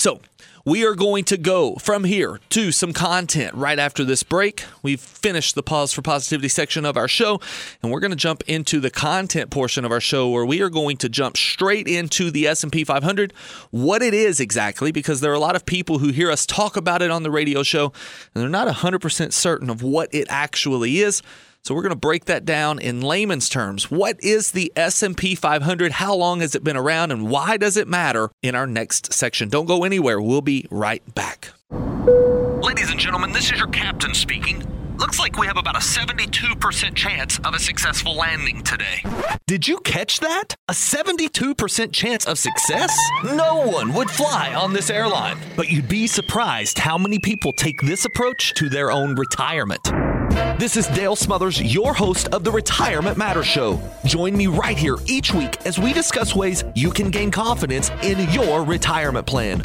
So, 0.00 0.22
we 0.64 0.86
are 0.86 0.94
going 0.94 1.24
to 1.24 1.36
go 1.36 1.74
from 1.74 2.04
here 2.04 2.40
to 2.48 2.72
some 2.72 2.94
content 2.94 3.54
right 3.54 3.78
after 3.78 4.02
this 4.02 4.22
break. 4.22 4.64
We've 4.82 4.98
finished 4.98 5.54
the 5.54 5.62
pause 5.62 5.92
for 5.92 6.00
positivity 6.00 6.48
section 6.48 6.86
of 6.86 6.96
our 6.96 7.06
show, 7.06 7.38
and 7.82 7.92
we're 7.92 8.00
going 8.00 8.10
to 8.10 8.16
jump 8.16 8.42
into 8.46 8.80
the 8.80 8.90
content 8.90 9.50
portion 9.50 9.84
of 9.84 9.92
our 9.92 10.00
show 10.00 10.30
where 10.30 10.46
we 10.46 10.62
are 10.62 10.70
going 10.70 10.96
to 10.98 11.10
jump 11.10 11.36
straight 11.36 11.86
into 11.86 12.30
the 12.30 12.46
S&P 12.46 12.82
500, 12.82 13.34
what 13.72 14.00
it 14.00 14.14
is 14.14 14.40
exactly 14.40 14.90
because 14.90 15.20
there 15.20 15.32
are 15.32 15.34
a 15.34 15.38
lot 15.38 15.54
of 15.54 15.66
people 15.66 15.98
who 15.98 16.08
hear 16.08 16.30
us 16.30 16.46
talk 16.46 16.78
about 16.78 17.02
it 17.02 17.10
on 17.10 17.22
the 17.22 17.30
radio 17.30 17.62
show 17.62 17.92
and 18.34 18.40
they're 18.40 18.48
not 18.48 18.68
100% 18.68 19.32
certain 19.34 19.68
of 19.68 19.82
what 19.82 20.08
it 20.14 20.26
actually 20.30 21.00
is. 21.00 21.20
So 21.62 21.74
we're 21.74 21.82
going 21.82 21.90
to 21.90 21.96
break 21.96 22.24
that 22.24 22.44
down 22.44 22.78
in 22.78 23.02
layman's 23.02 23.48
terms. 23.48 23.90
What 23.90 24.16
is 24.20 24.52
the 24.52 24.72
S&P 24.76 25.34
500? 25.34 25.92
How 25.92 26.14
long 26.14 26.40
has 26.40 26.54
it 26.54 26.64
been 26.64 26.76
around 26.76 27.12
and 27.12 27.28
why 27.28 27.56
does 27.56 27.76
it 27.76 27.86
matter 27.86 28.30
in 28.42 28.54
our 28.54 28.66
next 28.66 29.12
section? 29.12 29.48
Don't 29.48 29.66
go 29.66 29.84
anywhere. 29.84 30.20
We'll 30.20 30.40
be 30.40 30.66
right 30.70 31.02
back. 31.14 31.50
Ladies 31.70 32.90
and 32.90 32.98
gentlemen, 32.98 33.32
this 33.32 33.52
is 33.52 33.58
your 33.58 33.68
captain 33.68 34.14
speaking. 34.14 34.66
Looks 34.96 35.18
like 35.18 35.38
we 35.38 35.46
have 35.46 35.56
about 35.56 35.76
a 35.76 35.80
72% 35.80 36.94
chance 36.94 37.38
of 37.38 37.54
a 37.54 37.58
successful 37.58 38.16
landing 38.16 38.62
today. 38.62 39.02
Did 39.46 39.66
you 39.66 39.78
catch 39.78 40.20
that? 40.20 40.54
A 40.68 40.72
72% 40.72 41.92
chance 41.92 42.26
of 42.26 42.38
success? 42.38 42.94
No 43.24 43.66
one 43.66 43.94
would 43.94 44.10
fly 44.10 44.54
on 44.54 44.74
this 44.74 44.90
airline. 44.90 45.38
But 45.56 45.70
you'd 45.70 45.88
be 45.88 46.06
surprised 46.06 46.78
how 46.78 46.98
many 46.98 47.18
people 47.18 47.52
take 47.52 47.80
this 47.80 48.04
approach 48.04 48.52
to 48.54 48.68
their 48.68 48.90
own 48.90 49.14
retirement. 49.14 49.80
This 50.58 50.76
is 50.76 50.86
Dale 50.88 51.16
Smothers, 51.16 51.60
your 51.60 51.92
host 51.92 52.28
of 52.28 52.44
the 52.44 52.50
Retirement 52.50 53.18
Matters 53.18 53.46
Show. 53.46 53.80
Join 54.04 54.34
me 54.34 54.46
right 54.46 54.76
here 54.76 54.96
each 55.06 55.34
week 55.34 55.56
as 55.66 55.78
we 55.78 55.92
discuss 55.92 56.34
ways 56.34 56.64
you 56.74 56.90
can 56.90 57.10
gain 57.10 57.30
confidence 57.30 57.90
in 58.02 58.30
your 58.30 58.64
retirement 58.64 59.26
plan. 59.26 59.62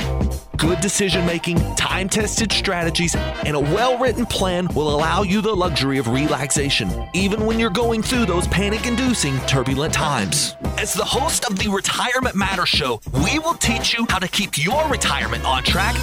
Good 0.57 0.79
decision 0.81 1.25
making, 1.25 1.57
time 1.75 2.09
tested 2.09 2.51
strategies, 2.51 3.15
and 3.15 3.55
a 3.55 3.59
well 3.59 3.97
written 3.97 4.25
plan 4.25 4.67
will 4.69 4.93
allow 4.95 5.21
you 5.21 5.41
the 5.41 5.53
luxury 5.53 5.97
of 5.97 6.07
relaxation, 6.07 6.89
even 7.13 7.45
when 7.45 7.59
you're 7.59 7.69
going 7.69 8.01
through 8.01 8.25
those 8.25 8.47
panic 8.47 8.87
inducing 8.87 9.37
turbulent 9.41 9.93
times. 9.93 10.55
As 10.77 10.93
the 10.93 11.05
host 11.05 11.45
of 11.45 11.59
the 11.59 11.69
Retirement 11.69 12.35
Matters 12.35 12.69
Show, 12.69 13.01
we 13.13 13.39
will 13.39 13.55
teach 13.55 13.97
you 13.97 14.05
how 14.09 14.19
to 14.19 14.27
keep 14.27 14.57
your 14.57 14.87
retirement 14.87 15.45
on 15.45 15.63
track, 15.63 15.95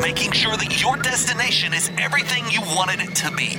making 0.00 0.32
sure 0.32 0.56
that 0.56 0.80
your 0.82 0.96
destination 0.96 1.72
is 1.72 1.90
everything 1.98 2.44
you 2.50 2.60
wanted 2.76 3.00
it 3.00 3.14
to 3.16 3.30
be. 3.32 3.56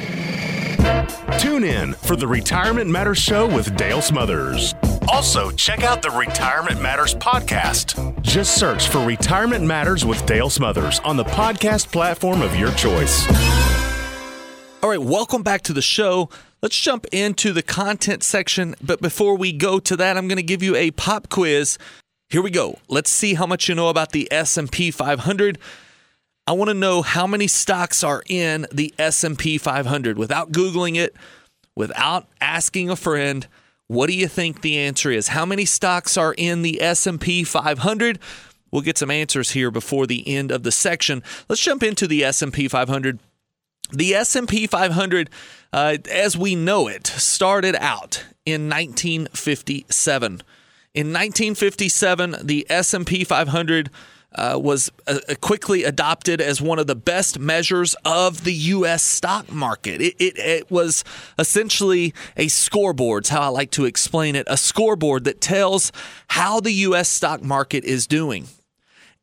Tune 1.37 1.63
in 1.63 1.93
for 1.93 2.15
the 2.15 2.27
Retirement 2.27 2.89
Matters 2.89 3.19
Show 3.19 3.47
with 3.47 3.75
Dale 3.77 4.01
Smothers. 4.01 4.73
Also, 5.07 5.51
check 5.51 5.83
out 5.83 6.01
the 6.01 6.09
Retirement 6.09 6.81
Matters 6.81 7.13
podcast. 7.15 8.21
Just 8.21 8.57
search 8.57 8.89
for 8.89 9.05
Retirement 9.05 9.63
Matters 9.63 10.05
with 10.05 10.25
Dale 10.25 10.49
Smothers 10.49 10.99
on 11.01 11.17
the 11.17 11.23
podcast 11.23 11.91
platform 11.91 12.41
of 12.41 12.55
your 12.55 12.71
choice. 12.73 13.25
All 14.81 14.89
right, 14.89 15.01
welcome 15.01 15.43
back 15.43 15.61
to 15.63 15.73
the 15.73 15.81
show. 15.81 16.29
Let's 16.61 16.77
jump 16.77 17.05
into 17.11 17.53
the 17.53 17.63
content 17.63 18.23
section, 18.23 18.75
but 18.81 19.01
before 19.01 19.37
we 19.37 19.53
go 19.53 19.79
to 19.79 19.95
that, 19.97 20.17
I'm 20.17 20.27
going 20.27 20.37
to 20.37 20.43
give 20.43 20.63
you 20.63 20.75
a 20.75 20.91
pop 20.91 21.29
quiz. 21.29 21.77
Here 22.29 22.41
we 22.41 22.51
go. 22.51 22.79
Let's 22.89 23.09
see 23.09 23.35
how 23.35 23.45
much 23.45 23.69
you 23.69 23.75
know 23.75 23.89
about 23.89 24.11
the 24.11 24.27
S&P 24.31 24.91
500. 24.91 25.57
I 26.49 26.53
want 26.53 26.69
to 26.69 26.73
know 26.73 27.03
how 27.03 27.27
many 27.27 27.45
stocks 27.45 28.03
are 28.03 28.23
in 28.27 28.65
the 28.71 28.91
S&P 28.97 29.59
500 29.59 30.17
without 30.17 30.51
googling 30.51 30.95
it, 30.95 31.15
without 31.75 32.25
asking 32.41 32.89
a 32.89 32.95
friend. 32.95 33.47
What 33.85 34.07
do 34.07 34.13
you 34.13 34.27
think 34.27 34.61
the 34.61 34.79
answer 34.79 35.11
is? 35.11 35.27
How 35.27 35.45
many 35.45 35.63
stocks 35.65 36.17
are 36.17 36.33
in 36.35 36.63
the 36.63 36.81
S&P 36.81 37.43
500? 37.43 38.17
We'll 38.71 38.81
get 38.81 38.97
some 38.97 39.11
answers 39.11 39.51
here 39.51 39.69
before 39.69 40.07
the 40.07 40.27
end 40.27 40.49
of 40.49 40.63
the 40.63 40.71
section. 40.71 41.21
Let's 41.47 41.61
jump 41.61 41.83
into 41.83 42.07
the 42.07 42.23
S&P 42.23 42.67
500. 42.67 43.19
The 43.91 44.15
S&P 44.15 44.65
500 44.65 45.29
uh, 45.71 45.97
as 46.09 46.35
we 46.35 46.55
know 46.55 46.87
it 46.87 47.05
started 47.05 47.75
out 47.75 48.25
in 48.43 48.67
1957. 48.67 50.41
In 50.95 51.07
1957, 51.13 52.37
the 52.41 52.65
S&P 52.71 53.23
500 53.23 53.91
uh, 54.35 54.59
was 54.61 54.91
uh, 55.07 55.19
quickly 55.41 55.83
adopted 55.83 56.39
as 56.39 56.61
one 56.61 56.79
of 56.79 56.87
the 56.87 56.95
best 56.95 57.39
measures 57.39 57.95
of 58.05 58.43
the 58.43 58.53
U.S. 58.53 59.03
stock 59.03 59.51
market. 59.51 60.01
It, 60.01 60.15
it, 60.19 60.37
it 60.37 60.71
was 60.71 61.03
essentially 61.37 62.13
a 62.37 62.47
scoreboard, 62.47 63.27
how 63.27 63.41
I 63.41 63.47
like 63.47 63.71
to 63.71 63.85
explain 63.85 64.35
it, 64.35 64.45
a 64.47 64.57
scoreboard 64.57 65.23
that 65.23 65.41
tells 65.41 65.91
how 66.29 66.59
the 66.59 66.71
U.S. 66.71 67.09
stock 67.09 67.41
market 67.41 67.83
is 67.83 68.05
doing. 68.05 68.47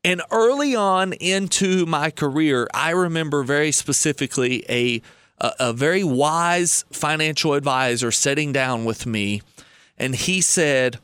And 0.03 0.21
early 0.31 0.75
on 0.75 1.13
into 1.13 1.85
my 1.85 2.11
career, 2.11 2.67
I 2.73 2.91
remember 2.91 3.43
very 3.43 3.71
specifically 3.71 4.63
a, 4.69 5.01
a, 5.39 5.51
a 5.59 5.73
very 5.73 6.03
wise 6.03 6.85
financial 6.91 7.53
advisor 7.53 8.11
sitting 8.11 8.51
down 8.51 8.85
with 8.85 9.05
me, 9.05 9.41
and 9.97 10.15
he 10.15 10.41
said, 10.41 10.99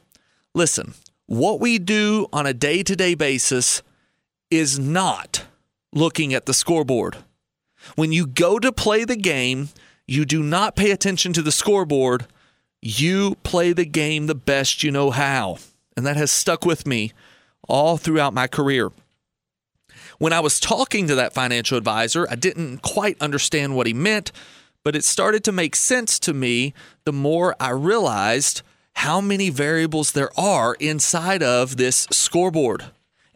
Listen, 0.53 0.93
what 1.25 1.59
we 1.59 1.79
do 1.79 2.27
on 2.31 2.45
a 2.45 2.53
day 2.53 2.83
to 2.83 2.95
day 2.95 3.15
basis 3.15 3.81
is 4.57 4.79
not 4.79 5.45
looking 5.91 6.33
at 6.33 6.45
the 6.45 6.53
scoreboard. 6.53 7.17
When 7.95 8.11
you 8.11 8.25
go 8.25 8.59
to 8.59 8.71
play 8.71 9.03
the 9.03 9.15
game, 9.15 9.69
you 10.07 10.25
do 10.25 10.41
not 10.41 10.75
pay 10.75 10.91
attention 10.91 11.33
to 11.33 11.41
the 11.41 11.51
scoreboard. 11.51 12.27
You 12.81 13.35
play 13.43 13.73
the 13.73 13.85
game 13.85 14.27
the 14.27 14.35
best 14.35 14.83
you 14.83 14.91
know 14.91 15.11
how. 15.11 15.57
And 15.95 16.05
that 16.05 16.17
has 16.17 16.31
stuck 16.31 16.65
with 16.65 16.87
me 16.87 17.13
all 17.67 17.97
throughout 17.97 18.33
my 18.33 18.47
career. 18.47 18.91
When 20.17 20.33
I 20.33 20.39
was 20.39 20.59
talking 20.59 21.07
to 21.07 21.15
that 21.15 21.33
financial 21.33 21.77
advisor, 21.77 22.27
I 22.29 22.35
didn't 22.35 22.81
quite 22.81 23.21
understand 23.21 23.75
what 23.75 23.87
he 23.87 23.93
meant, 23.93 24.31
but 24.83 24.95
it 24.95 25.03
started 25.03 25.43
to 25.45 25.51
make 25.51 25.75
sense 25.75 26.19
to 26.19 26.33
me 26.33 26.73
the 27.03 27.13
more 27.13 27.55
I 27.59 27.69
realized 27.71 28.61
how 28.95 29.21
many 29.21 29.49
variables 29.49 30.11
there 30.11 30.29
are 30.39 30.75
inside 30.75 31.41
of 31.41 31.77
this 31.77 32.07
scoreboard. 32.11 32.85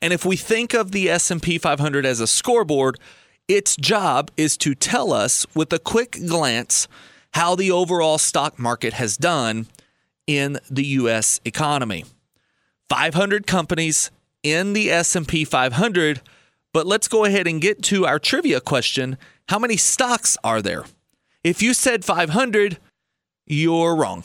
And 0.02 0.14
if 0.14 0.26
we 0.26 0.36
think 0.36 0.74
of 0.74 0.92
the 0.92 1.10
S&P 1.10 1.58
500 1.58 2.06
as 2.06 2.20
a 2.20 2.28
scoreboard, 2.28 3.00
its 3.48 3.76
job 3.76 4.30
is 4.38 4.58
to 4.58 4.76
tell 4.76 5.14
us 5.14 5.46
with 5.56 5.72
a 5.74 5.80
quick 5.80 6.18
glance 6.28 6.88
how 7.34 7.56
the 7.56 7.72
overall 7.72 8.18
stock 8.18 8.60
market 8.60 8.94
has 8.94 9.18
done 9.18 9.68
in 10.26 10.60
the 10.70 10.86
US 10.86 11.40
economy. 11.46 12.06
500 12.90 13.48
companies 13.48 14.12
in 14.44 14.74
the 14.74 14.92
S&P 14.92 15.46
500, 15.46 16.22
but 16.74 16.86
let's 16.86 17.08
go 17.08 17.26
ahead 17.26 17.48
and 17.48 17.62
get 17.62 17.82
to 17.84 18.06
our 18.06 18.20
trivia 18.20 18.62
question. 18.62 19.18
How 19.50 19.60
many 19.60 19.78
stocks 19.78 20.38
are 20.44 20.62
there? 20.62 20.84
If 21.44 21.62
you 21.62 21.74
said 21.74 22.06
500, 22.06 22.78
you're 23.46 23.96
wrong. 23.96 24.24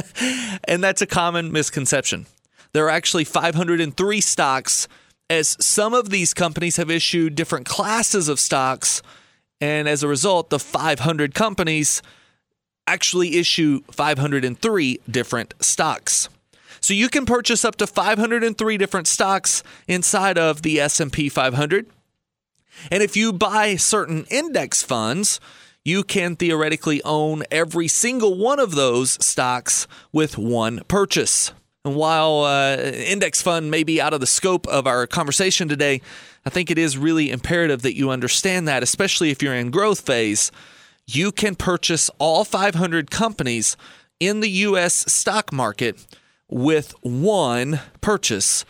and 0.64 0.82
that's 0.82 1.02
a 1.02 1.06
common 1.06 1.52
misconception. 1.52 2.26
There 2.72 2.86
are 2.86 2.90
actually 2.90 3.24
503 3.24 4.20
stocks 4.20 4.88
as 5.30 5.56
some 5.64 5.94
of 5.94 6.10
these 6.10 6.34
companies 6.34 6.76
have 6.76 6.90
issued 6.90 7.34
different 7.34 7.66
classes 7.66 8.28
of 8.28 8.38
stocks. 8.38 9.02
And 9.60 9.88
as 9.88 10.02
a 10.02 10.08
result, 10.08 10.50
the 10.50 10.58
500 10.58 11.34
companies 11.34 12.02
actually 12.86 13.36
issue 13.36 13.82
503 13.90 15.00
different 15.08 15.54
stocks. 15.60 16.28
So 16.80 16.94
you 16.94 17.08
can 17.08 17.26
purchase 17.26 17.64
up 17.64 17.76
to 17.76 17.86
503 17.86 18.76
different 18.76 19.06
stocks 19.06 19.62
inside 19.86 20.36
of 20.36 20.62
the 20.62 20.80
S&P 20.80 21.28
500. 21.28 21.86
And 22.90 23.02
if 23.02 23.16
you 23.16 23.32
buy 23.32 23.76
certain 23.76 24.24
index 24.30 24.82
funds, 24.82 25.38
you 25.84 26.02
can 26.02 26.36
theoretically 26.36 27.02
own 27.04 27.44
every 27.50 27.88
single 27.88 28.36
one 28.36 28.58
of 28.58 28.74
those 28.74 29.24
stocks 29.24 29.86
with 30.12 30.36
one 30.36 30.82
purchase. 30.88 31.52
And 31.84 31.96
while 31.96 32.44
uh, 32.44 32.76
index 32.76 33.42
fund 33.42 33.70
may 33.70 33.82
be 33.82 34.00
out 34.00 34.14
of 34.14 34.20
the 34.20 34.26
scope 34.26 34.68
of 34.68 34.86
our 34.86 35.06
conversation 35.06 35.68
today, 35.68 36.00
I 36.46 36.50
think 36.50 36.70
it 36.70 36.78
is 36.78 36.96
really 36.96 37.30
imperative 37.30 37.82
that 37.82 37.96
you 37.96 38.10
understand 38.10 38.68
that, 38.68 38.82
especially 38.82 39.30
if 39.30 39.42
you're 39.42 39.54
in 39.54 39.70
growth 39.70 40.00
phase. 40.00 40.52
You 41.06 41.32
can 41.32 41.56
purchase 41.56 42.08
all 42.18 42.44
500 42.44 43.10
companies 43.10 43.76
in 44.20 44.40
the 44.40 44.50
U.S. 44.50 45.12
stock 45.12 45.52
market 45.52 46.06
with 46.48 46.94
one 47.02 47.80
purchase. 48.00 48.64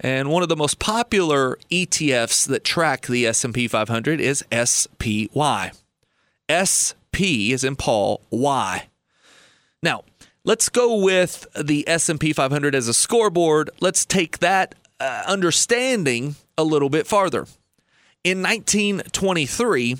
And 0.00 0.30
one 0.30 0.42
of 0.42 0.48
the 0.48 0.56
most 0.56 0.78
popular 0.78 1.58
ETFs 1.70 2.48
that 2.48 2.64
track 2.64 3.06
the 3.06 3.26
S&P 3.26 3.68
500 3.68 4.20
is 4.20 4.42
SPY. 4.50 5.72
SP 6.48 7.52
is 7.52 7.62
in 7.62 7.76
Paul 7.76 8.22
Y. 8.30 8.88
Now, 9.82 10.04
Let's 10.46 10.68
go 10.68 10.96
with 10.96 11.46
the 11.58 11.88
S&P 11.88 12.34
500 12.34 12.74
as 12.74 12.86
a 12.86 12.92
scoreboard. 12.92 13.70
Let's 13.80 14.04
take 14.04 14.40
that 14.40 14.74
uh, 15.00 15.22
understanding 15.26 16.36
a 16.58 16.64
little 16.64 16.90
bit 16.90 17.06
farther. 17.06 17.46
In 18.24 18.42
1923, 18.42 19.96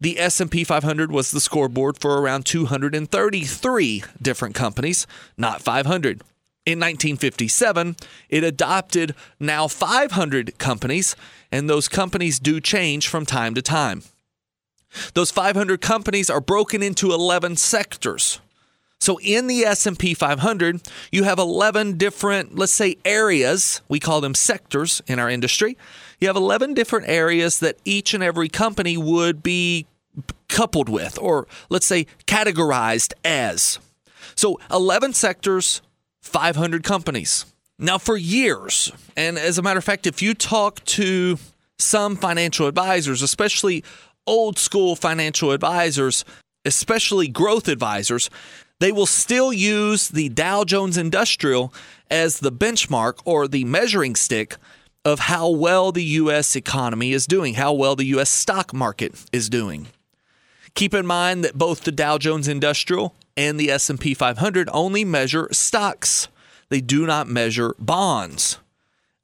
the 0.00 0.18
S&P 0.18 0.64
500 0.64 1.12
was 1.12 1.30
the 1.30 1.38
scoreboard 1.38 1.96
for 1.96 2.20
around 2.20 2.44
233 2.44 4.04
different 4.20 4.56
companies, 4.56 5.06
not 5.36 5.62
500. 5.62 6.22
In 6.66 6.80
1957, 6.80 7.94
it 8.28 8.42
adopted 8.42 9.14
now 9.38 9.68
500 9.68 10.58
companies, 10.58 11.14
and 11.52 11.70
those 11.70 11.86
companies 11.86 12.40
do 12.40 12.60
change 12.60 13.06
from 13.06 13.24
time 13.24 13.54
to 13.54 13.62
time. 13.62 14.02
Those 15.14 15.30
500 15.30 15.80
companies 15.80 16.28
are 16.28 16.40
broken 16.40 16.82
into 16.82 17.12
11 17.12 17.54
sectors. 17.56 18.40
So 19.04 19.20
in 19.20 19.48
the 19.48 19.66
S&P 19.66 20.14
500, 20.14 20.80
you 21.12 21.24
have 21.24 21.38
11 21.38 21.98
different, 21.98 22.56
let's 22.56 22.72
say 22.72 22.96
areas, 23.04 23.82
we 23.86 24.00
call 24.00 24.22
them 24.22 24.34
sectors 24.34 25.02
in 25.06 25.18
our 25.18 25.28
industry. 25.28 25.76
You 26.20 26.28
have 26.28 26.36
11 26.36 26.72
different 26.72 27.06
areas 27.06 27.58
that 27.58 27.76
each 27.84 28.14
and 28.14 28.22
every 28.22 28.48
company 28.48 28.96
would 28.96 29.42
be 29.42 29.84
coupled 30.48 30.88
with 30.88 31.18
or 31.20 31.46
let's 31.68 31.84
say 31.84 32.06
categorized 32.26 33.12
as. 33.26 33.78
So 34.36 34.58
11 34.70 35.12
sectors, 35.12 35.82
500 36.22 36.82
companies. 36.82 37.44
Now, 37.78 37.98
for 37.98 38.16
years, 38.16 38.90
and 39.18 39.38
as 39.38 39.58
a 39.58 39.62
matter 39.62 39.76
of 39.76 39.84
fact, 39.84 40.06
if 40.06 40.22
you 40.22 40.32
talk 40.32 40.82
to 40.86 41.36
some 41.78 42.16
financial 42.16 42.68
advisors, 42.68 43.20
especially 43.20 43.84
old 44.26 44.58
school 44.58 44.96
financial 44.96 45.50
advisors, 45.50 46.24
especially 46.64 47.28
growth 47.28 47.68
advisors, 47.68 48.30
they 48.80 48.92
will 48.92 49.06
still 49.06 49.52
use 49.52 50.08
the 50.08 50.28
Dow 50.28 50.64
Jones 50.64 50.96
Industrial 50.96 51.72
as 52.10 52.38
the 52.38 52.52
benchmark 52.52 53.20
or 53.24 53.48
the 53.48 53.64
measuring 53.64 54.14
stick 54.14 54.56
of 55.04 55.20
how 55.20 55.48
well 55.48 55.92
the 55.92 56.04
US 56.04 56.56
economy 56.56 57.12
is 57.12 57.26
doing, 57.26 57.54
how 57.54 57.72
well 57.72 57.94
the 57.94 58.06
US 58.06 58.30
stock 58.30 58.72
market 58.72 59.14
is 59.32 59.48
doing. 59.48 59.88
Keep 60.74 60.94
in 60.94 61.06
mind 61.06 61.44
that 61.44 61.56
both 61.56 61.84
the 61.84 61.92
Dow 61.92 62.18
Jones 62.18 62.48
Industrial 62.48 63.14
and 63.36 63.58
the 63.58 63.70
S&P 63.70 64.14
500 64.14 64.68
only 64.72 65.04
measure 65.04 65.48
stocks. 65.52 66.28
They 66.68 66.80
do 66.80 67.06
not 67.06 67.28
measure 67.28 67.74
bonds. 67.78 68.58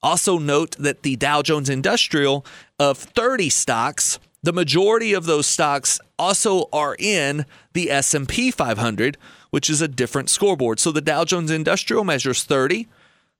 Also 0.03 0.37
note 0.37 0.75
that 0.77 1.03
the 1.03 1.15
Dow 1.15 1.41
Jones 1.41 1.69
Industrial 1.69 2.45
of 2.79 2.97
30 2.97 3.49
stocks, 3.49 4.19
the 4.41 4.53
majority 4.53 5.13
of 5.13 5.25
those 5.25 5.45
stocks 5.45 5.99
also 6.17 6.67
are 6.71 6.95
in 6.97 7.45
the 7.73 7.91
S&P 7.91 8.51
500, 8.51 9.17
which 9.51 9.69
is 9.69 9.81
a 9.81 9.87
different 9.87 10.29
scoreboard. 10.29 10.79
So 10.79 10.91
the 10.91 11.01
Dow 11.01 11.23
Jones 11.23 11.51
Industrial 11.51 12.03
measures 12.03 12.43
30, 12.43 12.87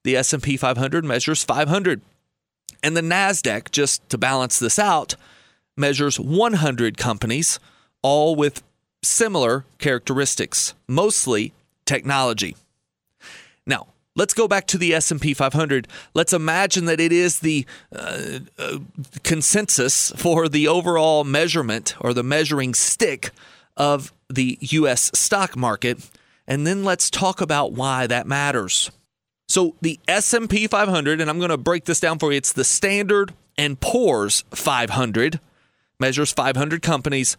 the 0.03 0.15
S&P 0.15 0.57
500 0.57 1.03
measures 1.03 1.43
500. 1.43 2.01
And 2.83 2.95
the 2.95 3.01
Nasdaq 3.01 3.71
just 3.71 4.07
to 4.09 4.17
balance 4.17 4.59
this 4.59 4.77
out 4.77 5.15
measures 5.75 6.19
100 6.19 6.97
companies 6.97 7.59
all 8.01 8.35
with 8.35 8.63
similar 9.03 9.65
characteristics, 9.79 10.73
mostly 10.87 11.53
technology. 11.85 12.55
Now, 13.65 13.87
let's 14.15 14.33
go 14.33 14.47
back 14.47 14.67
to 14.67 14.77
the 14.77 14.93
S&P 14.93 15.33
500. 15.33 15.87
Let's 16.13 16.33
imagine 16.33 16.85
that 16.85 16.99
it 16.99 17.11
is 17.11 17.39
the 17.39 17.65
uh, 17.95 18.39
uh, 18.57 18.79
consensus 19.23 20.11
for 20.17 20.49
the 20.49 20.67
overall 20.67 21.23
measurement 21.23 21.95
or 21.99 22.13
the 22.13 22.23
measuring 22.23 22.73
stick 22.73 23.31
of 23.77 24.13
the 24.29 24.57
US 24.61 25.11
stock 25.13 25.55
market, 25.55 26.09
and 26.47 26.65
then 26.65 26.83
let's 26.83 27.09
talk 27.09 27.41
about 27.41 27.73
why 27.73 28.07
that 28.07 28.27
matters. 28.27 28.91
So, 29.47 29.75
the 29.81 29.99
S&P 30.07 30.67
500 30.67 31.19
and 31.19 31.29
I'm 31.29 31.39
going 31.39 31.49
to 31.49 31.57
break 31.57 31.85
this 31.85 31.99
down 31.99 32.19
for 32.19 32.31
you. 32.31 32.37
It's 32.37 32.53
the 32.53 32.63
Standard 32.63 33.33
and 33.57 33.79
Poor's 33.79 34.45
500 34.51 35.39
measures 35.99 36.31
500 36.33 36.81
companies. 36.81 37.37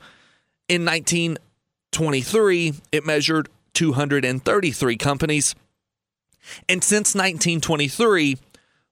In 0.68 0.85
1923, 0.85 2.75
it 2.92 3.05
measured 3.05 3.49
233 3.75 4.97
companies. 4.97 5.55
And 6.68 6.83
since 6.83 7.14
1923, 7.14 8.38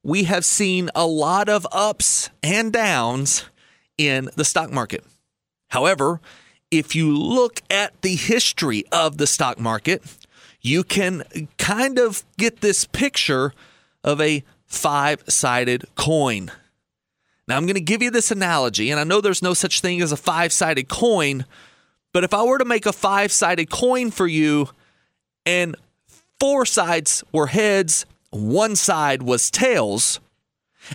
we 0.02 0.24
have 0.24 0.44
seen 0.44 0.90
a 0.94 1.06
lot 1.06 1.48
of 1.48 1.66
ups 1.72 2.30
and 2.42 2.72
downs 2.72 3.44
in 3.96 4.30
the 4.36 4.44
stock 4.44 4.72
market. 4.72 5.04
However, 5.68 6.20
if 6.70 6.94
you 6.94 7.16
look 7.16 7.62
at 7.70 8.00
the 8.02 8.14
history 8.14 8.84
of 8.92 9.18
the 9.18 9.26
stock 9.26 9.58
market, 9.58 10.02
you 10.60 10.84
can 10.84 11.24
kind 11.58 11.98
of 11.98 12.24
get 12.38 12.60
this 12.60 12.84
picture 12.84 13.52
of 14.04 14.20
a 14.20 14.44
five 14.66 15.24
sided 15.28 15.84
coin. 15.96 16.50
Now, 17.48 17.56
I'm 17.56 17.64
going 17.64 17.74
to 17.74 17.80
give 17.80 18.02
you 18.02 18.10
this 18.10 18.30
analogy, 18.30 18.90
and 18.90 19.00
I 19.00 19.04
know 19.04 19.20
there's 19.20 19.42
no 19.42 19.54
such 19.54 19.80
thing 19.80 20.00
as 20.00 20.12
a 20.12 20.16
five 20.16 20.52
sided 20.52 20.88
coin, 20.88 21.44
but 22.12 22.22
if 22.22 22.32
I 22.32 22.44
were 22.44 22.58
to 22.58 22.64
make 22.64 22.86
a 22.86 22.92
five 22.92 23.32
sided 23.32 23.70
coin 23.70 24.10
for 24.10 24.26
you 24.26 24.68
and 25.44 25.74
four 26.38 26.64
sides 26.64 27.24
were 27.32 27.48
heads, 27.48 28.06
one 28.30 28.76
side 28.76 29.22
was 29.22 29.50
tails, 29.50 30.20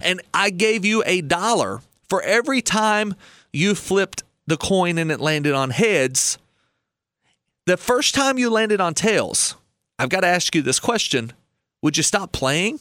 and 0.02 0.22
I 0.34 0.50
gave 0.50 0.86
you 0.86 1.04
a 1.06 1.22
dollar 1.22 1.82
for 2.08 2.22
every 2.22 2.62
time 2.62 3.16
you 3.52 3.76
flipped 3.76 4.24
the 4.48 4.58
coin 4.58 4.98
and 4.98 5.12
it 5.12 5.20
landed 5.20 5.54
on 5.54 5.72
heads, 5.72 6.38
the 7.66 7.78
first 7.78 8.14
time 8.14 8.38
you 8.38 8.50
landed 8.50 8.80
on 8.80 8.94
tails, 8.94 9.56
I've 9.98 10.10
got 10.10 10.22
to 10.22 10.28
ask 10.28 10.54
you 10.56 10.62
this 10.62 10.80
question 10.80 11.34
would 11.82 11.98
you 11.98 12.04
stop 12.04 12.32
playing? 12.32 12.80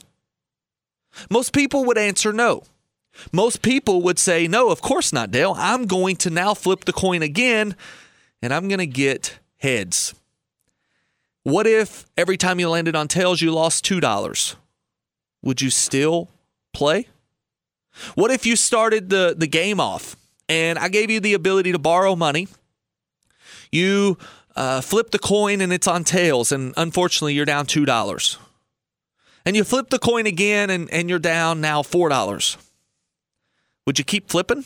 Most 1.30 1.52
people 1.52 1.84
would 1.84 1.98
answer 1.98 2.32
no. 2.32 2.62
Most 3.32 3.62
people 3.62 4.02
would 4.02 4.18
say, 4.18 4.48
No, 4.48 4.70
of 4.70 4.80
course 4.80 5.12
not, 5.12 5.30
Dale. 5.30 5.54
I'm 5.56 5.86
going 5.86 6.16
to 6.16 6.30
now 6.30 6.54
flip 6.54 6.84
the 6.84 6.92
coin 6.92 7.22
again 7.22 7.76
and 8.42 8.52
I'm 8.52 8.68
going 8.68 8.78
to 8.78 8.86
get 8.86 9.38
heads. 9.58 10.14
What 11.42 11.66
if 11.66 12.06
every 12.16 12.36
time 12.36 12.58
you 12.58 12.68
landed 12.70 12.96
on 12.96 13.06
tails, 13.08 13.42
you 13.42 13.52
lost 13.52 13.84
$2? 13.84 14.56
Would 15.42 15.60
you 15.60 15.70
still 15.70 16.30
play? 16.72 17.08
What 18.14 18.30
if 18.30 18.46
you 18.46 18.56
started 18.56 19.10
the, 19.10 19.34
the 19.36 19.46
game 19.46 19.78
off 19.78 20.16
and 20.48 20.78
I 20.78 20.88
gave 20.88 21.10
you 21.10 21.20
the 21.20 21.34
ability 21.34 21.72
to 21.72 21.78
borrow 21.78 22.16
money? 22.16 22.48
You 23.72 24.18
uh, 24.56 24.80
flip 24.80 25.10
the 25.10 25.18
coin 25.18 25.60
and 25.60 25.72
it's 25.72 25.88
on 25.88 26.04
tails, 26.04 26.52
and 26.52 26.74
unfortunately, 26.76 27.34
you're 27.34 27.44
down 27.44 27.66
$2. 27.66 28.38
And 29.46 29.56
you 29.56 29.64
flip 29.64 29.90
the 29.90 29.98
coin 29.98 30.26
again 30.26 30.70
and, 30.70 30.90
and 30.90 31.10
you're 31.10 31.18
down 31.18 31.60
now 31.60 31.82
$4. 31.82 32.56
Would 33.86 33.98
you 33.98 34.04
keep 34.04 34.30
flipping? 34.30 34.64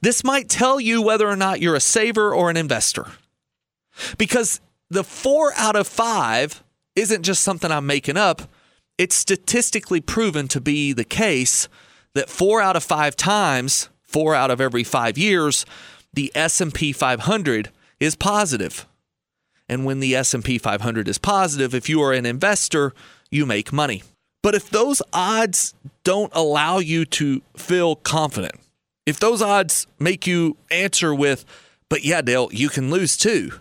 This 0.00 0.22
might 0.22 0.48
tell 0.48 0.78
you 0.78 1.02
whether 1.02 1.28
or 1.28 1.36
not 1.36 1.60
you're 1.60 1.74
a 1.74 1.80
saver 1.80 2.34
or 2.34 2.50
an 2.50 2.56
investor. 2.56 3.06
Because 4.18 4.60
the 4.88 5.04
four 5.04 5.52
out 5.56 5.76
of 5.76 5.86
five 5.88 6.62
isn't 6.94 7.22
just 7.22 7.42
something 7.42 7.70
I'm 7.70 7.86
making 7.86 8.16
up. 8.16 8.42
It's 8.98 9.16
statistically 9.16 10.00
proven 10.00 10.48
to 10.48 10.60
be 10.60 10.92
the 10.92 11.04
case 11.04 11.68
that 12.14 12.28
four 12.28 12.60
out 12.60 12.76
of 12.76 12.84
five 12.84 13.16
times, 13.16 13.88
four 14.10 14.34
out 14.34 14.50
of 14.50 14.60
every 14.60 14.84
five 14.84 15.16
years, 15.16 15.64
the 16.12 16.32
S&P 16.34 16.92
500 16.92 17.70
is 17.98 18.16
positive. 18.16 18.86
And 19.68 19.84
when 19.84 20.00
the 20.00 20.16
S&P 20.16 20.58
500 20.58 21.06
is 21.06 21.18
positive, 21.18 21.74
if 21.74 21.88
you 21.88 22.02
are 22.02 22.12
an 22.12 22.26
investor, 22.26 22.92
you 23.30 23.46
make 23.46 23.72
money. 23.72 24.02
But 24.42 24.54
if 24.54 24.68
those 24.68 25.00
odds 25.12 25.74
don't 26.02 26.32
allow 26.34 26.78
you 26.78 27.04
to 27.04 27.42
feel 27.56 27.96
confident, 27.96 28.54
if 29.06 29.20
those 29.20 29.42
odds 29.42 29.86
make 29.98 30.26
you 30.26 30.56
answer 30.70 31.14
with, 31.14 31.44
but 31.88 32.04
yeah, 32.04 32.20
Dale, 32.20 32.48
you 32.52 32.68
can 32.68 32.90
lose 32.90 33.16
too. 33.16 33.52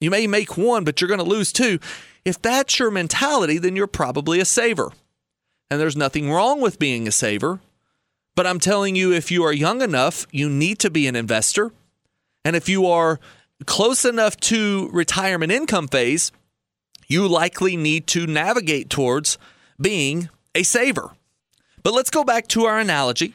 You 0.00 0.10
may 0.10 0.26
make 0.26 0.56
one, 0.56 0.84
but 0.84 1.00
you're 1.00 1.08
going 1.08 1.18
to 1.18 1.24
lose 1.24 1.52
two. 1.52 1.78
If 2.24 2.40
that's 2.40 2.78
your 2.78 2.90
mentality, 2.90 3.58
then 3.58 3.74
you're 3.76 3.86
probably 3.86 4.40
a 4.40 4.44
saver. 4.44 4.92
And 5.70 5.80
there's 5.80 5.96
nothing 5.96 6.30
wrong 6.30 6.60
with 6.60 6.78
being 6.78 7.08
a 7.08 7.12
saver. 7.12 7.60
But 8.34 8.46
I'm 8.46 8.58
telling 8.58 8.96
you, 8.96 9.12
if 9.12 9.30
you 9.30 9.44
are 9.44 9.52
young 9.52 9.82
enough, 9.82 10.26
you 10.30 10.48
need 10.48 10.78
to 10.80 10.90
be 10.90 11.06
an 11.06 11.16
investor. 11.16 11.72
And 12.44 12.56
if 12.56 12.68
you 12.68 12.86
are 12.86 13.20
close 13.66 14.04
enough 14.04 14.36
to 14.38 14.88
retirement 14.92 15.52
income 15.52 15.88
phase, 15.88 16.32
you 17.06 17.28
likely 17.28 17.76
need 17.76 18.06
to 18.08 18.26
navigate 18.26 18.88
towards 18.88 19.38
being 19.80 20.30
a 20.54 20.62
saver. 20.62 21.10
But 21.82 21.94
let's 21.94 22.10
go 22.10 22.24
back 22.24 22.48
to 22.48 22.64
our 22.64 22.78
analogy 22.78 23.34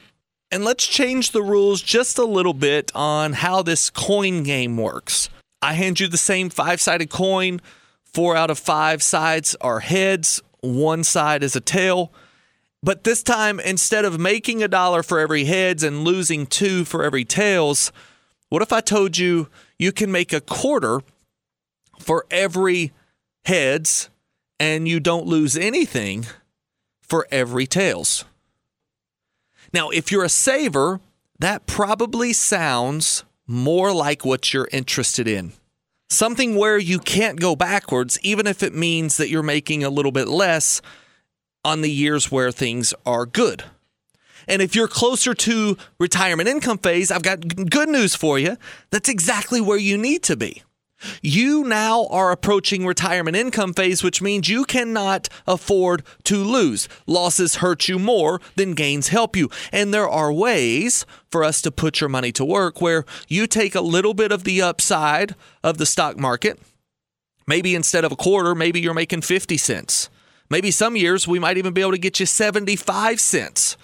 and 0.52 0.64
let's 0.64 0.88
change 0.88 1.32
the 1.32 1.44
rules 1.44 1.82
just 1.82 2.18
a 2.18 2.26
little 2.26 2.54
bit 2.54 2.92
on 2.96 3.34
how 3.34 3.62
this 3.62 3.90
coin 3.90 4.44
game 4.44 4.78
works. 4.78 5.30
I 5.62 5.74
hand 5.74 6.00
you 6.00 6.08
the 6.08 6.18
same 6.18 6.50
five 6.50 6.80
sided 6.80 7.10
coin. 7.10 7.62
Four 8.06 8.36
out 8.36 8.50
of 8.50 8.58
five 8.58 9.04
sides 9.04 9.56
are 9.62 9.82
heads, 9.82 10.42
one 10.62 11.04
side 11.04 11.44
is 11.44 11.56
a 11.56 11.62
tail. 11.62 12.12
But 12.84 13.04
this 13.04 13.24
time, 13.24 13.60
instead 13.60 14.06
of 14.06 14.20
making 14.20 14.62
a 14.62 14.68
dollar 14.68 15.04
for 15.04 15.20
every 15.20 15.46
heads 15.46 15.84
and 15.84 16.04
losing 16.04 16.46
two 16.46 16.86
for 16.86 17.04
every 17.04 17.26
tails, 17.26 17.92
what 18.50 18.62
if 18.62 18.72
I 18.72 18.82
told 18.82 19.18
you 19.18 19.50
you 19.80 19.92
can 19.92 20.12
make 20.12 20.32
a 20.32 20.42
quarter 20.42 21.02
for 22.00 22.26
every 22.30 22.94
heads 23.46 24.10
and 24.60 24.88
you 24.88 25.00
don't 25.00 25.26
lose 25.26 25.56
anything 25.56 26.26
for 27.02 27.28
every 27.32 27.66
tails. 27.66 28.26
Now, 29.74 29.90
if 29.90 30.12
you're 30.12 30.24
a 30.24 30.30
saver, 30.30 31.00
that 31.40 31.66
probably 31.66 32.34
sounds 32.34 33.24
more 33.46 33.94
like 33.94 34.26
what 34.26 34.54
you're 34.54 34.68
interested 34.72 35.28
in. 35.28 35.54
Something 36.10 36.56
where 36.56 36.78
you 36.78 37.00
can't 37.00 37.40
go 37.40 37.56
backwards, 37.56 38.20
even 38.22 38.48
if 38.48 38.64
it 38.64 38.74
means 38.74 39.18
that 39.18 39.30
you're 39.30 39.44
making 39.44 39.84
a 39.84 39.90
little 39.90 40.12
bit 40.12 40.28
less 40.28 40.82
on 41.68 41.82
the 41.82 41.92
years 41.92 42.32
where 42.32 42.50
things 42.50 42.94
are 43.06 43.26
good. 43.26 43.66
And 44.48 44.62
if 44.62 44.74
you're 44.74 44.88
closer 44.88 45.34
to 45.34 45.78
retirement 46.00 46.48
income 46.48 46.78
phase, 46.78 47.12
I've 47.12 47.24
got 47.24 47.70
good 47.70 47.90
news 47.90 48.16
for 48.16 48.40
you. 48.40 48.56
That's 48.90 49.10
exactly 49.10 49.60
where 49.60 49.78
you 49.78 49.98
need 49.98 50.24
to 50.24 50.38
be. 50.38 50.64
You 51.22 51.66
now 51.66 52.08
are 52.08 52.32
approaching 52.32 52.86
retirement 52.86 53.36
income 53.36 53.74
phase, 53.74 54.02
which 54.02 54.22
means 54.22 54.48
you 54.48 54.64
cannot 54.64 55.28
afford 55.46 56.04
to 56.24 56.38
lose. 56.38 56.88
Losses 57.06 57.56
hurt 57.56 57.90
you 57.90 58.00
more 58.00 58.40
than 58.56 58.74
gains 58.74 59.10
help 59.10 59.36
you. 59.36 59.50
And 59.74 59.94
there 59.94 60.08
are 60.08 60.32
ways 60.32 61.06
for 61.30 61.44
us 61.44 61.62
to 61.64 61.70
put 61.70 62.00
your 62.00 62.10
money 62.10 62.32
to 62.32 62.46
work 62.46 62.80
where 62.80 63.04
you 63.28 63.46
take 63.46 63.76
a 63.76 63.82
little 63.82 64.14
bit 64.14 64.32
of 64.32 64.46
the 64.46 64.62
upside 64.62 65.36
of 65.66 65.78
the 65.80 65.86
stock 65.86 66.18
market. 66.18 66.60
Maybe 67.46 67.76
instead 67.76 68.06
of 68.06 68.14
a 68.14 68.16
quarter, 68.16 68.56
maybe 68.56 68.80
you're 68.80 68.94
making 68.94 69.22
50 69.22 69.58
cents. 69.58 70.10
Maybe 70.50 70.72
some 70.72 70.96
years 70.96 71.28
we 71.28 71.40
might 71.40 71.58
even 71.58 71.74
be 71.74 71.82
able 71.82 71.92
to 71.92 71.98
get 71.98 72.20
you 72.20 72.26
75 72.26 73.20
cents 73.20 73.78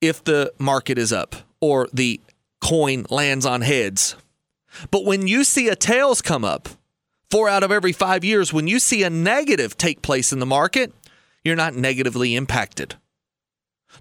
if 0.00 0.22
the 0.22 0.52
market 0.58 0.98
is 0.98 1.12
up 1.12 1.34
or 1.60 1.88
the 1.92 2.20
coin 2.60 3.06
lands 3.10 3.46
on 3.46 3.62
heads. 3.62 4.16
But 4.90 5.04
when 5.04 5.26
you 5.26 5.44
see 5.44 5.68
a 5.68 5.76
tails 5.76 6.20
come 6.22 6.44
up, 6.44 6.68
four 7.30 7.48
out 7.48 7.62
of 7.62 7.72
every 7.72 7.92
five 7.92 8.24
years, 8.24 8.52
when 8.52 8.68
you 8.68 8.78
see 8.78 9.02
a 9.02 9.10
negative 9.10 9.76
take 9.76 10.02
place 10.02 10.32
in 10.32 10.38
the 10.38 10.46
market, 10.46 10.92
you're 11.44 11.56
not 11.56 11.74
negatively 11.74 12.34
impacted. 12.34 12.96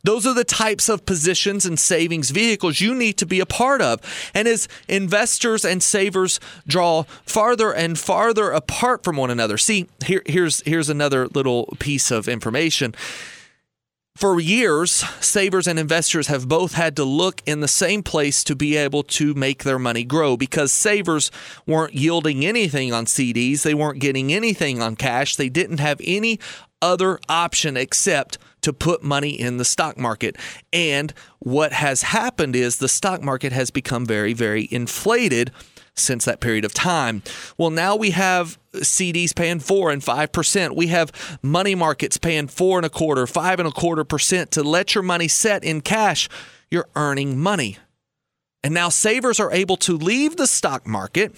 Those 0.03 0.25
are 0.27 0.33
the 0.33 0.43
types 0.43 0.89
of 0.89 1.05
positions 1.05 1.65
and 1.65 1.79
savings 1.79 2.29
vehicles 2.29 2.81
you 2.81 2.93
need 2.93 3.17
to 3.17 3.25
be 3.25 3.39
a 3.39 3.45
part 3.45 3.81
of. 3.81 4.01
And 4.33 4.47
as 4.47 4.67
investors 4.87 5.65
and 5.65 5.81
savers 5.81 6.39
draw 6.67 7.03
farther 7.25 7.73
and 7.73 7.97
farther 7.97 8.51
apart 8.51 9.03
from 9.03 9.17
one 9.17 9.29
another, 9.29 9.57
see, 9.57 9.87
here, 10.05 10.21
here's, 10.25 10.61
here's 10.61 10.89
another 10.89 11.27
little 11.27 11.75
piece 11.79 12.11
of 12.11 12.27
information. 12.27 12.95
For 14.17 14.39
years, 14.39 14.91
savers 15.23 15.67
and 15.67 15.77
investors 15.77 16.25
have 16.25 16.47
both 16.47 16.73
had 16.73 16.95
to 16.95 17.03
look 17.03 17.43
in 17.45 17.59
the 17.59 17.67
same 17.67 18.01
place 18.01 18.43
to 18.45 18.55
be 18.55 18.75
able 18.75 19.03
to 19.03 19.35
make 19.35 19.63
their 19.63 19.77
money 19.77 20.03
grow 20.03 20.35
because 20.35 20.71
savers 20.71 21.29
weren't 21.67 21.93
yielding 21.93 22.43
anything 22.43 22.91
on 22.91 23.05
CDs, 23.05 23.61
they 23.61 23.75
weren't 23.75 23.99
getting 23.99 24.33
anything 24.33 24.81
on 24.81 24.95
cash, 24.95 25.35
they 25.35 25.49
didn't 25.49 25.79
have 25.79 26.01
any 26.03 26.39
other 26.81 27.19
option 27.29 27.77
except 27.77 28.39
to 28.67 28.73
put 28.73 29.01
money 29.01 29.29
in 29.29 29.55
the 29.55 29.63
stock 29.63 29.97
market. 29.97 30.35
And 30.73 31.13
what 31.39 31.71
has 31.71 32.01
happened 32.01 32.53
is 32.53 32.79
the 32.79 32.89
stock 32.89 33.21
market 33.21 33.53
has 33.53 33.71
become 33.71 34.05
very, 34.05 34.33
very 34.33 34.67
inflated 34.69 35.51
since 35.95 36.25
that 36.25 36.41
period 36.41 36.65
of 36.65 36.73
time. 36.73 37.23
Well, 37.57 37.69
now 37.69 37.95
we 37.95 38.11
have 38.11 38.59
CDs 38.73 39.33
paying 39.33 39.61
four 39.61 39.89
and 39.89 40.03
five 40.03 40.33
percent. 40.33 40.75
We 40.75 40.87
have 40.87 41.39
money 41.41 41.75
markets 41.75 42.17
paying 42.17 42.49
four 42.49 42.77
and 42.77 42.85
a 42.85 42.89
quarter, 42.89 43.25
five 43.25 43.57
and 43.59 43.69
a 43.69 43.71
quarter 43.71 44.03
percent 44.03 44.51
to 44.51 44.63
let 44.63 44.93
your 44.93 45.01
money 45.01 45.29
set 45.29 45.63
in 45.63 45.79
cash. 45.79 46.27
You're 46.69 46.89
earning 46.93 47.39
money. 47.39 47.77
And 48.65 48.73
now 48.73 48.89
savers 48.89 49.39
are 49.39 49.53
able 49.53 49.77
to 49.77 49.95
leave 49.97 50.35
the 50.35 50.45
stock 50.45 50.85
market 50.85 51.33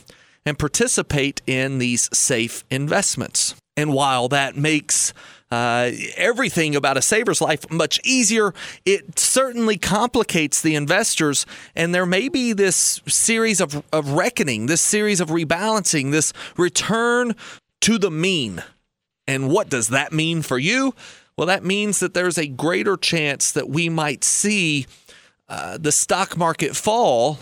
and 0.48 0.58
participate 0.58 1.44
in 1.46 1.78
these 1.78 2.10
safe 2.12 2.64
investments. 2.72 3.54
And 3.80 3.94
while 3.94 4.28
that 4.28 4.58
makes 4.58 5.14
uh, 5.50 5.92
everything 6.18 6.76
about 6.76 6.98
a 6.98 7.02
saver's 7.02 7.40
life 7.40 7.72
much 7.72 7.98
easier. 8.04 8.54
It 8.86 9.18
certainly 9.18 9.78
complicates 9.78 10.62
the 10.62 10.76
investors, 10.76 11.46
and 11.78 11.96
there 11.96 12.06
may 12.06 12.28
be 12.28 12.52
this 12.52 13.02
series 13.08 13.62
of, 13.62 13.82
of 13.94 14.12
reckoning, 14.12 14.66
this 14.66 14.82
series 14.82 15.22
of 15.22 15.30
rebalancing, 15.30 16.12
this 16.12 16.34
return 16.58 17.36
to 17.82 17.98
the 17.98 18.12
mean. 18.12 18.62
And 19.28 19.50
what 19.50 19.70
does 19.70 19.88
that 19.88 20.12
mean 20.12 20.42
for 20.42 20.60
you? 20.60 20.94
Well, 21.38 21.48
that 21.48 21.64
means 21.64 22.02
that 22.02 22.14
there's 22.14 22.38
a 22.38 22.48
greater 22.48 22.98
chance 22.98 23.54
that 23.54 23.70
we 23.70 23.88
might 23.88 24.26
see 24.26 24.88
uh, 25.48 25.78
the 25.78 25.94
stock 25.94 26.36
market 26.36 26.76
fall 26.76 27.40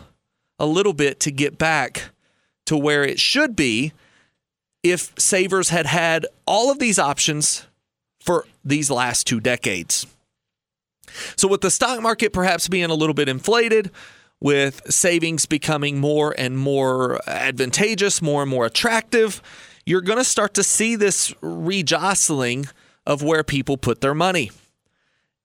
a 0.59 0.67
little 0.67 0.93
bit 0.93 1.19
to 1.21 1.31
get 1.31 1.57
back 1.57 2.11
to 2.67 2.77
where 2.77 3.03
it 3.03 3.19
should 3.19 3.55
be 3.55 3.91
if 4.83 5.13
savers 5.17 5.69
had 5.69 5.85
had 5.85 6.25
all 6.45 6.71
of 6.71 6.79
these 6.79 6.99
options 6.99 7.65
for 8.21 8.45
these 8.63 8.91
last 8.91 9.27
two 9.27 9.39
decades. 9.39 10.05
So, 11.35 11.47
with 11.47 11.61
the 11.61 11.71
stock 11.71 12.01
market 12.01 12.33
perhaps 12.33 12.67
being 12.67 12.89
a 12.89 12.93
little 12.93 13.13
bit 13.13 13.29
inflated, 13.29 13.91
with 14.39 14.81
savings 14.91 15.45
becoming 15.45 15.99
more 15.99 16.35
and 16.37 16.57
more 16.57 17.19
advantageous, 17.27 18.21
more 18.21 18.43
and 18.43 18.51
more 18.51 18.65
attractive, 18.65 19.41
you're 19.85 20.01
going 20.01 20.19
to 20.19 20.23
start 20.23 20.53
to 20.55 20.63
see 20.63 20.95
this 20.95 21.33
rejostling 21.41 22.67
of 23.05 23.23
where 23.23 23.43
people 23.43 23.77
put 23.77 24.01
their 24.01 24.13
money. 24.13 24.51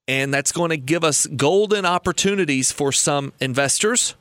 And 0.09 0.35
that's 0.35 0.53
going 0.53 0.71
to 0.71 0.77
give 0.77 1.05
us 1.05 1.27
golden 1.27 1.87
opportunities 1.87 2.73
for 2.73 2.93
some 2.93 3.33
investors. 3.41 4.15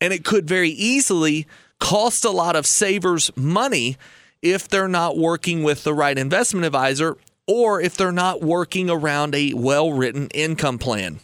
And 0.00 0.12
it 0.12 0.24
could 0.24 0.48
very 0.48 0.70
easily 0.70 1.46
cost 1.78 2.24
a 2.24 2.30
lot 2.30 2.56
of 2.56 2.66
savers 2.66 3.30
money 3.36 3.96
if 4.42 4.68
they're 4.68 4.88
not 4.88 5.16
working 5.16 5.62
with 5.62 5.84
the 5.84 5.94
right 5.94 6.16
investment 6.16 6.66
advisor 6.66 7.16
or 7.46 7.80
if 7.80 7.96
they're 7.96 8.12
not 8.12 8.42
working 8.42 8.90
around 8.90 9.34
a 9.34 9.54
well 9.54 9.92
written 9.92 10.28
income 10.28 10.78
plan. 10.78 11.20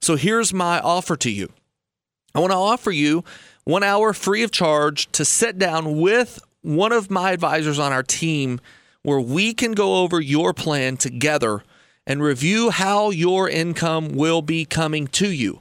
So 0.00 0.16
here's 0.16 0.52
my 0.52 0.80
offer 0.80 1.16
to 1.16 1.30
you 1.30 1.48
I 2.34 2.40
want 2.40 2.52
to 2.52 2.56
offer 2.56 2.90
you 2.90 3.24
one 3.64 3.82
hour 3.82 4.12
free 4.12 4.42
of 4.42 4.50
charge 4.50 5.10
to 5.12 5.24
sit 5.24 5.58
down 5.58 6.00
with 6.00 6.40
one 6.62 6.92
of 6.92 7.10
my 7.10 7.32
advisors 7.32 7.78
on 7.78 7.92
our 7.92 8.02
team 8.02 8.60
where 9.02 9.20
we 9.20 9.54
can 9.54 9.72
go 9.72 10.02
over 10.02 10.20
your 10.20 10.52
plan 10.52 10.96
together 10.96 11.62
and 12.06 12.22
review 12.22 12.70
how 12.70 13.10
your 13.10 13.48
income 13.48 14.14
will 14.14 14.42
be 14.42 14.64
coming 14.64 15.06
to 15.06 15.30
you. 15.30 15.60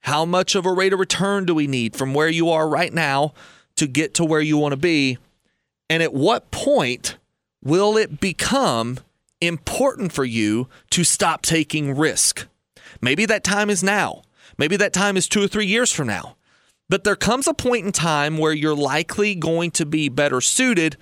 How 0.00 0.24
much 0.24 0.54
of 0.54 0.66
a 0.66 0.72
rate 0.72 0.92
of 0.92 0.98
return 0.98 1.44
do 1.44 1.54
we 1.54 1.66
need 1.66 1.96
from 1.96 2.14
where 2.14 2.28
you 2.28 2.50
are 2.50 2.68
right 2.68 2.92
now 2.92 3.34
to 3.76 3.86
get 3.86 4.14
to 4.14 4.24
where 4.24 4.40
you 4.40 4.56
want 4.56 4.72
to 4.72 4.76
be? 4.76 5.18
And 5.92 6.02
at 6.02 6.14
what 6.14 6.50
point 6.50 7.18
will 7.62 7.98
it 7.98 8.18
become 8.18 8.98
important 9.42 10.10
for 10.10 10.24
you 10.24 10.68
to 10.88 11.04
stop 11.04 11.42
taking 11.42 11.94
risk. 11.94 12.48
Maybe 13.02 13.26
that 13.26 13.44
time 13.44 13.68
is 13.68 13.82
now. 13.82 14.22
Maybe 14.56 14.78
that 14.78 14.94
time 14.94 15.18
is 15.18 15.28
two 15.28 15.44
or 15.44 15.48
three 15.48 15.66
years 15.66 15.92
from 15.92 16.06
now. 16.06 16.36
But 16.88 17.04
there 17.04 17.14
comes 17.14 17.46
a 17.46 17.52
point 17.52 17.84
in 17.84 17.92
time 17.92 18.38
where 18.38 18.54
you're 18.54 18.74
likely 18.74 19.34
going 19.34 19.70
to 19.72 19.84
be 19.84 20.08
better 20.08 20.40
suited 20.40 20.96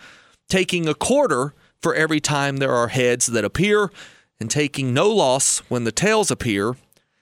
taking 0.49 0.89
a 0.89 0.95
quarter 0.95 1.55
for 1.81 1.95
every 1.95 2.19
time 2.19 2.57
there 2.57 2.75
are 2.75 2.89
heads 2.89 3.27
that 3.27 3.45
appear 3.45 3.93
and 4.41 4.51
taking 4.51 4.93
no 4.93 5.09
loss 5.09 5.61
when 5.69 5.85
the 5.85 5.93
tails 5.93 6.33
appear, 6.33 6.75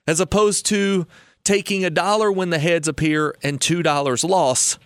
as 0.07 0.21
opposed 0.21 0.65
to 0.65 1.07
taking 1.45 1.85
a 1.85 1.91
dollar 1.91 2.33
when 2.33 2.49
the 2.49 2.61
heads 2.61 2.89
appear 2.89 3.35
and 3.43 3.61
$2 3.61 4.27
loss 4.27 4.79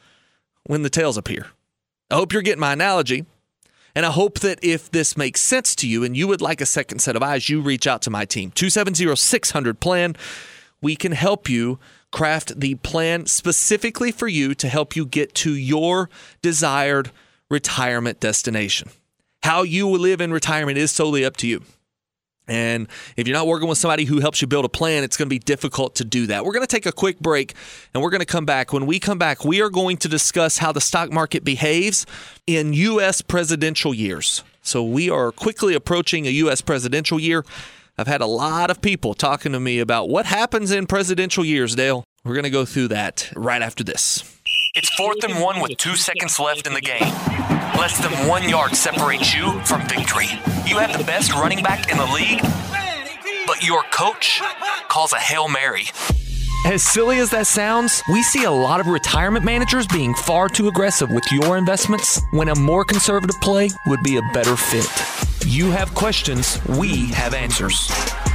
when 0.65 0.83
the 0.83 0.91
tails 0.91 1.17
appear. 1.17 1.47
I 2.13 2.17
hope 2.17 2.35
you're 2.35 2.43
getting 2.43 2.61
my 2.61 2.75
analogy. 2.75 3.25
And 3.95 4.05
I 4.05 4.11
hope 4.11 4.41
that 4.41 4.59
if 4.63 4.91
this 4.91 5.17
makes 5.17 5.41
sense 5.41 5.75
to 5.77 5.89
you 5.89 6.05
and 6.05 6.15
you 6.15 6.29
would 6.29 6.43
like 6.43 6.61
a 6.61 6.67
second 6.67 6.99
set 6.99 7.17
of 7.17 7.23
eyes, 7.23 7.49
you 7.49 7.63
reach 7.63 7.87
out 7.87 8.03
to 8.03 8.11
my 8.11 8.27
team. 8.27 8.51
270 8.51 9.17
600 9.17 9.81
plan. 9.81 10.15
We 10.83 10.95
can 10.95 11.13
help 11.13 11.49
you 11.49 11.79
craft 12.11 12.61
the 12.61 12.75
plan 12.77 13.25
specifically 13.27 14.13
for 14.13 14.29
you 14.29 14.55
to 14.57 14.69
help 14.69 14.95
you 14.95 15.07
get 15.07 15.35
to 15.37 15.55
your 15.55 16.11
desired 16.43 17.11
retirement 17.49 18.21
destination. 18.21 18.91
How 19.43 19.63
you 19.63 19.87
will 19.87 20.01
live 20.01 20.21
in 20.21 20.33
retirement 20.33 20.77
is 20.77 20.91
solely 20.91 21.25
up 21.25 21.39
to 21.39 21.47
you. 21.47 21.63
And 22.49 22.89
if 23.17 23.29
you're 23.29 23.37
not 23.37 23.47
working 23.47 23.69
with 23.69 23.79
somebody 23.79 24.05
who 24.05 24.21
helps 24.21 24.43
you 24.43 24.49
build 24.49 24.65
a 24.65 24.69
plan, 24.69 25.05
it's 25.05 25.17
going 25.17 25.27
to 25.27 25.35
be 25.35 25.39
difficult 25.39 25.95
to 25.97 26.05
do 26.05 26.27
that. 26.27 26.45
We're 26.45 26.53
going 26.53 26.67
to 26.67 26.71
take 26.71 26.87
a 26.87 26.93
quick 26.93 27.21
break 27.21 27.55
and 27.95 28.03
we're 28.03 28.11
going 28.11 28.21
to 28.21 28.27
come 28.27 28.45
back. 28.45 28.73
When 28.73 28.87
we 28.87 28.99
come 28.99 29.19
back, 29.19 29.45
we 29.45 29.63
are 29.63 29.71
going 29.71 29.97
to 29.99 30.09
discuss 30.09 30.59
how 30.59 30.73
the 30.73 30.81
stock 30.81 31.13
market 31.13 31.45
behaves 31.45 32.05
in 32.47 32.73
U.S. 32.73 33.23
presidential 33.23 33.95
years. 33.95 34.43
So 34.63 34.83
we 34.83 35.09
are 35.09 35.31
quickly 35.33 35.75
approaching 35.75 36.27
a 36.27 36.31
U.S. 36.31 36.61
presidential 36.61 37.21
year. 37.21 37.45
I've 37.97 38.07
had 38.07 38.21
a 38.21 38.27
lot 38.27 38.71
of 38.71 38.81
people 38.81 39.15
talking 39.15 39.53
to 39.53 39.61
me 39.61 39.79
about 39.79 40.09
what 40.09 40.27
happens 40.27 40.73
in 40.73 40.87
presidential 40.87 41.45
years, 41.45 41.75
Dale. 41.75 42.05
We're 42.25 42.35
going 42.35 42.45
to 42.45 42.51
go 42.51 42.65
through 42.65 42.89
that 42.89 43.31
right 43.37 43.63
after 43.63 43.85
this. 43.85 44.41
It's 44.75 44.89
fourth 44.89 45.23
and 45.23 45.39
one 45.39 45.61
with 45.61 45.77
two 45.77 45.97
seconds 45.97 46.41
left 46.41 46.67
in 46.67 46.73
the 46.73 46.81
game. 46.81 47.03
Less 47.77 48.01
than 48.01 48.27
one 48.27 48.49
yard 48.49 48.75
separates 48.75 49.35
you 49.35 49.61
from 49.67 49.87
victory. 49.87 50.29
You 50.65 50.79
have 50.79 50.97
the 50.97 51.05
best 51.05 51.35
running 51.35 51.63
back 51.63 51.91
in 51.93 51.99
the 51.99 52.07
league, 52.07 52.41
but 53.47 53.63
your 53.63 53.83
coach 53.93 54.41
calls 54.89 55.13
a 55.13 55.19
Hail 55.19 55.47
Mary. 55.47 55.89
As 56.65 56.83
silly 56.83 57.19
as 57.19 57.29
that 57.33 57.47
sounds, 57.47 58.03
we 58.11 58.23
see 58.23 58.45
a 58.45 58.51
lot 58.51 58.81
of 58.81 58.87
retirement 58.87 59.45
managers 59.45 59.87
being 59.87 60.15
far 60.15 60.49
too 60.49 60.69
aggressive 60.69 61.11
with 61.11 61.31
your 61.31 61.59
investments 61.59 62.19
when 62.31 62.49
a 62.49 62.55
more 62.55 62.83
conservative 62.83 63.39
play 63.43 63.69
would 63.87 64.03
be 64.03 64.17
a 64.17 64.23
better 64.33 64.57
fit. 64.57 64.89
You 65.47 65.71
have 65.71 65.95
questions, 65.95 66.59
we 66.67 67.09
have 67.09 67.35
answers. 67.35 67.93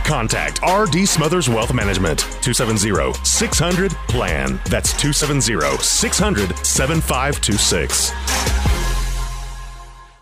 Contact 0.08 0.62
RD 0.64 1.06
Smothers 1.06 1.50
Wealth 1.50 1.74
Management 1.74 2.20
270 2.42 3.14
600 3.26 3.92
PLAN. 4.08 4.58
That's 4.70 4.94
270 4.94 5.84
600 5.84 6.58
7526. 6.66 8.57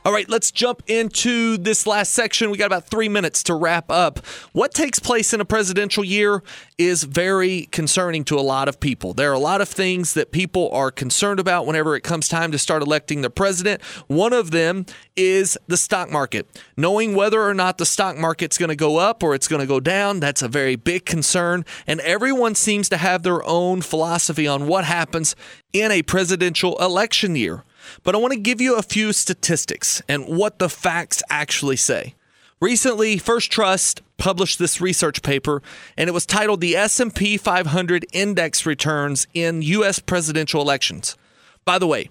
All 0.06 0.14
right, 0.14 0.30
let's 0.30 0.52
jump 0.52 0.84
into 0.86 1.58
this 1.58 1.88
last 1.88 2.14
section. 2.14 2.52
We 2.52 2.60
got 2.60 2.68
about 2.68 2.86
three 2.86 3.10
minutes 3.10 3.42
to 3.42 3.56
wrap 3.56 3.90
up. 3.90 4.20
What 4.54 4.72
takes 4.72 5.00
place 5.00 5.34
in 5.34 5.42
a 5.42 5.46
presidential 5.46 6.04
year 6.04 6.44
is 6.78 7.06
very 7.06 7.64
concerning 7.72 8.24
to 8.26 8.38
a 8.38 8.42
lot 8.42 8.68
of 8.68 8.80
people. 8.80 9.16
There 9.16 9.32
are 9.32 9.34
a 9.34 9.40
lot 9.40 9.62
of 9.62 9.68
things 9.68 10.14
that 10.14 10.32
people 10.32 10.70
are 10.72 10.92
concerned 10.92 11.40
about 11.40 11.66
whenever 11.66 11.96
it 11.96 12.02
comes 12.02 12.28
time 12.28 12.52
to 12.52 12.60
start 12.60 12.84
electing 12.84 13.22
the 13.22 13.32
president. 13.32 13.82
One 14.06 14.32
of 14.32 14.52
them 14.52 14.86
is 15.16 15.58
the 15.66 15.76
stock 15.76 16.12
market. 16.12 16.48
Knowing 16.78 17.16
whether 17.16 17.42
or 17.42 17.56
not 17.56 17.80
the 17.80 17.86
stock 17.88 18.16
market's 18.16 18.60
going 18.60 18.70
to 18.70 18.76
go 18.76 18.98
up 18.98 19.24
or 19.24 19.34
it's 19.34 19.48
going 19.48 19.62
to 19.62 19.66
go 19.66 19.80
down, 19.80 20.20
that's 20.20 20.44
a 20.44 20.48
very 20.48 20.76
big 20.76 21.08
concern. 21.08 21.66
And 21.88 22.00
everyone 22.02 22.54
seems 22.54 22.90
to 22.90 22.98
have 22.98 23.24
their 23.24 23.44
own 23.44 23.82
philosophy 23.82 24.48
on 24.48 24.68
what 24.68 24.86
happens 24.86 25.36
in 25.74 25.92
a 25.92 26.04
presidential 26.04 26.78
election 26.78 27.36
year. 27.36 27.64
But 28.04 28.16
I 28.16 28.18
want 28.18 28.34
to 28.34 28.40
give 28.40 28.62
you 28.62 28.76
a 28.76 28.82
few 28.82 29.14
statistics 29.14 30.02
and 30.08 30.26
what 30.26 30.60
the 30.60 30.70
facts 30.70 31.22
actually 31.30 31.76
say. 31.76 32.16
Recently, 32.62 33.18
First 33.18 33.52
Trust 33.52 34.02
published 34.18 34.60
this 34.60 34.80
research 34.80 35.22
paper 35.22 35.62
and 35.98 36.10
it 36.10 36.14
was 36.14 36.26
titled 36.26 36.62
The 36.62 36.76
S&P 36.76 37.38
500 37.38 38.06
Index 38.14 38.66
Returns 38.66 39.28
in 39.34 39.62
US 39.62 40.00
Presidential 40.00 40.62
Elections. 40.62 41.18
By 41.66 41.80
the 41.80 41.88
way, 41.88 42.10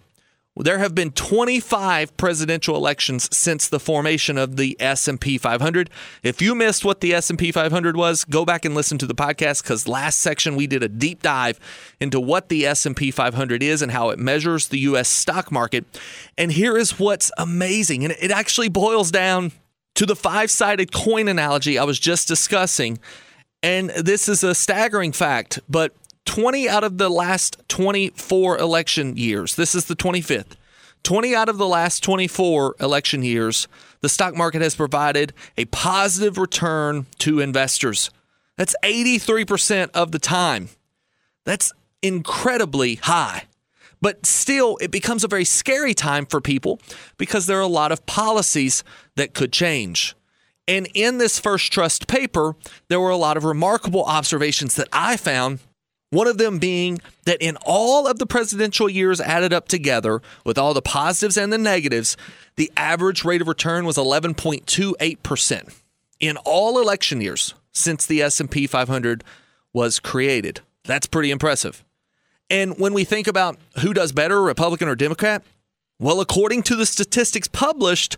there 0.62 0.78
have 0.78 0.94
been 0.94 1.10
25 1.10 2.16
presidential 2.16 2.76
elections 2.76 3.28
since 3.36 3.66
the 3.66 3.80
formation 3.80 4.38
of 4.38 4.56
the 4.56 4.76
S&P 4.78 5.36
500. 5.36 5.90
If 6.22 6.40
you 6.40 6.54
missed 6.54 6.84
what 6.84 7.00
the 7.00 7.12
S&P 7.12 7.50
500 7.50 7.96
was, 7.96 8.24
go 8.24 8.44
back 8.44 8.64
and 8.64 8.72
listen 8.72 8.96
to 8.98 9.06
the 9.06 9.16
podcast 9.16 9.64
cuz 9.64 9.88
last 9.88 10.20
section 10.20 10.54
we 10.54 10.68
did 10.68 10.84
a 10.84 10.88
deep 10.88 11.22
dive 11.22 11.58
into 11.98 12.20
what 12.20 12.50
the 12.50 12.64
S&P 12.66 13.10
500 13.10 13.64
is 13.64 13.82
and 13.82 13.90
how 13.90 14.10
it 14.10 14.18
measures 14.18 14.68
the 14.68 14.78
US 14.80 15.08
stock 15.08 15.50
market. 15.50 15.84
And 16.38 16.52
here 16.52 16.76
is 16.76 17.00
what's 17.00 17.32
amazing 17.36 18.04
and 18.04 18.14
it 18.20 18.30
actually 18.30 18.68
boils 18.68 19.10
down 19.10 19.50
to 19.96 20.06
the 20.06 20.16
five-sided 20.16 20.92
coin 20.92 21.26
analogy 21.26 21.78
I 21.78 21.84
was 21.84 21.98
just 21.98 22.28
discussing. 22.28 23.00
And 23.64 23.90
this 23.90 24.28
is 24.28 24.44
a 24.44 24.54
staggering 24.54 25.12
fact, 25.12 25.58
but 25.68 25.94
20 26.24 26.68
out 26.68 26.84
of 26.84 26.98
the 26.98 27.10
last 27.10 27.56
24 27.68 28.58
election 28.58 29.16
years, 29.16 29.56
this 29.56 29.74
is 29.74 29.86
the 29.86 29.96
25th, 29.96 30.56
20 31.04 31.34
out 31.34 31.48
of 31.48 31.58
the 31.58 31.66
last 31.66 32.02
24 32.02 32.76
election 32.80 33.22
years, 33.22 33.68
the 34.00 34.08
stock 34.08 34.34
market 34.34 34.62
has 34.62 34.74
provided 34.74 35.32
a 35.56 35.66
positive 35.66 36.38
return 36.38 37.06
to 37.18 37.40
investors. 37.40 38.10
That's 38.56 38.74
83% 38.82 39.90
of 39.92 40.12
the 40.12 40.18
time. 40.18 40.70
That's 41.44 41.72
incredibly 42.02 42.96
high. 42.96 43.44
But 44.00 44.26
still, 44.26 44.76
it 44.80 44.90
becomes 44.90 45.24
a 45.24 45.28
very 45.28 45.44
scary 45.44 45.94
time 45.94 46.26
for 46.26 46.40
people 46.40 46.80
because 47.16 47.46
there 47.46 47.58
are 47.58 47.62
a 47.62 47.66
lot 47.66 47.92
of 47.92 48.04
policies 48.06 48.84
that 49.16 49.34
could 49.34 49.52
change. 49.52 50.14
And 50.66 50.88
in 50.94 51.18
this 51.18 51.38
First 51.38 51.72
Trust 51.72 52.06
paper, 52.06 52.56
there 52.88 53.00
were 53.00 53.10
a 53.10 53.16
lot 53.16 53.36
of 53.36 53.44
remarkable 53.44 54.04
observations 54.04 54.76
that 54.76 54.88
I 54.92 55.16
found. 55.16 55.60
One 56.14 56.28
of 56.28 56.38
them 56.38 56.60
being 56.60 57.00
that 57.24 57.42
in 57.42 57.56
all 57.66 58.06
of 58.06 58.20
the 58.20 58.26
presidential 58.26 58.88
years 58.88 59.20
added 59.20 59.52
up 59.52 59.66
together, 59.66 60.22
with 60.44 60.56
all 60.56 60.72
the 60.72 60.80
positives 60.80 61.36
and 61.36 61.52
the 61.52 61.58
negatives, 61.58 62.16
the 62.54 62.70
average 62.76 63.24
rate 63.24 63.40
of 63.40 63.48
return 63.48 63.84
was 63.84 63.96
11.28% 63.96 65.74
in 66.20 66.36
all 66.44 66.80
election 66.80 67.20
years 67.20 67.54
since 67.72 68.06
the 68.06 68.22
S&P 68.22 68.68
500 68.68 69.24
was 69.72 69.98
created. 69.98 70.60
That's 70.84 71.08
pretty 71.08 71.32
impressive. 71.32 71.84
And 72.48 72.78
when 72.78 72.94
we 72.94 73.02
think 73.02 73.26
about 73.26 73.58
who 73.80 73.92
does 73.92 74.12
better, 74.12 74.40
Republican 74.40 74.86
or 74.86 74.94
Democrat, 74.94 75.42
well, 75.98 76.20
according 76.20 76.62
to 76.64 76.76
the 76.76 76.86
statistics 76.86 77.48
published, 77.48 78.16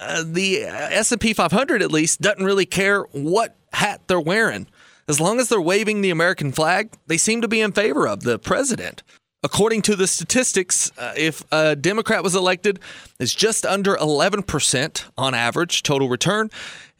uh, 0.00 0.24
the 0.26 0.64
S&P 0.64 1.34
500 1.34 1.82
at 1.82 1.92
least 1.92 2.20
doesn't 2.20 2.44
really 2.44 2.66
care 2.66 3.02
what 3.12 3.54
hat 3.72 4.00
they're 4.08 4.18
wearing. 4.18 4.66
As 5.08 5.18
long 5.18 5.40
as 5.40 5.48
they're 5.48 5.60
waving 5.60 6.02
the 6.02 6.10
American 6.10 6.52
flag, 6.52 6.92
they 7.06 7.16
seem 7.16 7.40
to 7.40 7.48
be 7.48 7.62
in 7.62 7.72
favor 7.72 8.06
of 8.06 8.24
the 8.24 8.38
president. 8.38 9.02
According 9.42 9.82
to 9.82 9.96
the 9.96 10.06
statistics, 10.06 10.92
uh, 10.98 11.14
if 11.16 11.44
a 11.50 11.74
Democrat 11.74 12.22
was 12.22 12.34
elected, 12.34 12.78
it's 13.18 13.34
just 13.34 13.64
under 13.64 13.96
11% 13.96 15.04
on 15.16 15.34
average 15.34 15.82
total 15.82 16.08
return. 16.08 16.50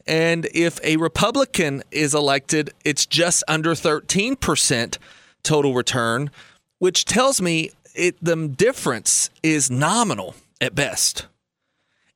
And 0.07 0.47
if 0.53 0.83
a 0.83 0.97
Republican 0.97 1.83
is 1.91 2.15
elected, 2.15 2.71
it's 2.83 3.05
just 3.05 3.43
under 3.47 3.75
13% 3.75 4.97
total 5.43 5.75
return, 5.75 6.31
which 6.79 7.05
tells 7.05 7.41
me 7.41 7.71
it, 7.93 8.15
the 8.23 8.47
difference 8.47 9.29
is 9.43 9.69
nominal 9.69 10.33
at 10.59 10.73
best. 10.73 11.27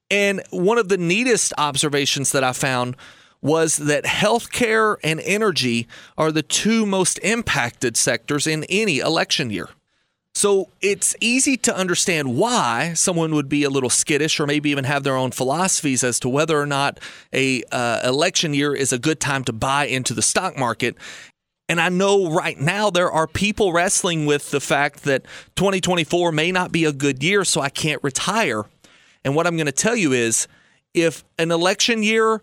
And 0.10 0.41
one 0.49 0.77
of 0.77 0.89
the 0.89 0.97
neatest 0.97 1.53
observations 1.58 2.32
that 2.32 2.43
I 2.43 2.53
found 2.53 2.95
was 3.43 3.77
that 3.77 4.06
healthcare 4.06 4.95
and 5.03 5.19
energy 5.19 5.88
are 6.17 6.32
the 6.32 6.41
two 6.41 6.86
most 6.86 7.19
impacted 7.19 7.97
sectors 7.97 8.47
in 8.47 8.63
any 8.69 8.99
election 8.99 9.51
year. 9.51 9.69
So 10.34 10.69
it's 10.82 11.15
easy 11.19 11.58
to 11.58 11.75
understand 11.75 12.36
why 12.36 12.93
someone 12.93 13.36
would 13.36 13.49
be 13.49 13.63
a 13.63 13.69
little 13.69 13.89
skittish 13.89 14.39
or 14.39 14.47
maybe 14.47 14.71
even 14.71 14.86
have 14.86 15.03
their 15.03 15.15
own 15.15 15.29
philosophies 15.29 16.03
as 16.03 16.19
to 16.21 16.29
whether 16.29 16.60
or 16.60 16.65
not 16.65 16.99
a 17.32 17.62
uh, 17.71 17.99
election 18.03 18.53
year 18.53 18.73
is 18.73 18.91
a 18.91 18.97
good 18.97 19.19
time 19.19 19.43
to 19.43 19.53
buy 19.53 19.86
into 19.86 20.15
the 20.15 20.23
stock 20.23 20.58
market. 20.58 20.95
And 21.69 21.79
I 21.79 21.89
know 21.89 22.32
right 22.32 22.60
now 22.60 22.89
there 22.89 23.12
are 23.12 23.27
people 23.27 23.73
wrestling 23.73 24.25
with 24.25 24.51
the 24.51 24.60
fact 24.60 25.03
that 25.03 25.25
2024 25.56 26.32
may 26.32 26.51
not 26.51 26.71
be 26.71 26.86
a 26.86 26.91
good 26.91 27.21
year, 27.21 27.45
so 27.45 27.62
I 27.62 27.69
can't 27.69 28.01
retire. 28.03 28.63
And 29.23 29.36
what 29.36 29.45
I'm 29.45 29.56
going 29.56 29.67
to 29.67 29.71
tell 29.71 29.95
you 29.95 30.13
is 30.13 30.47
if 30.93 31.23
an 31.38 31.51
election 31.51 32.01
year 32.01 32.41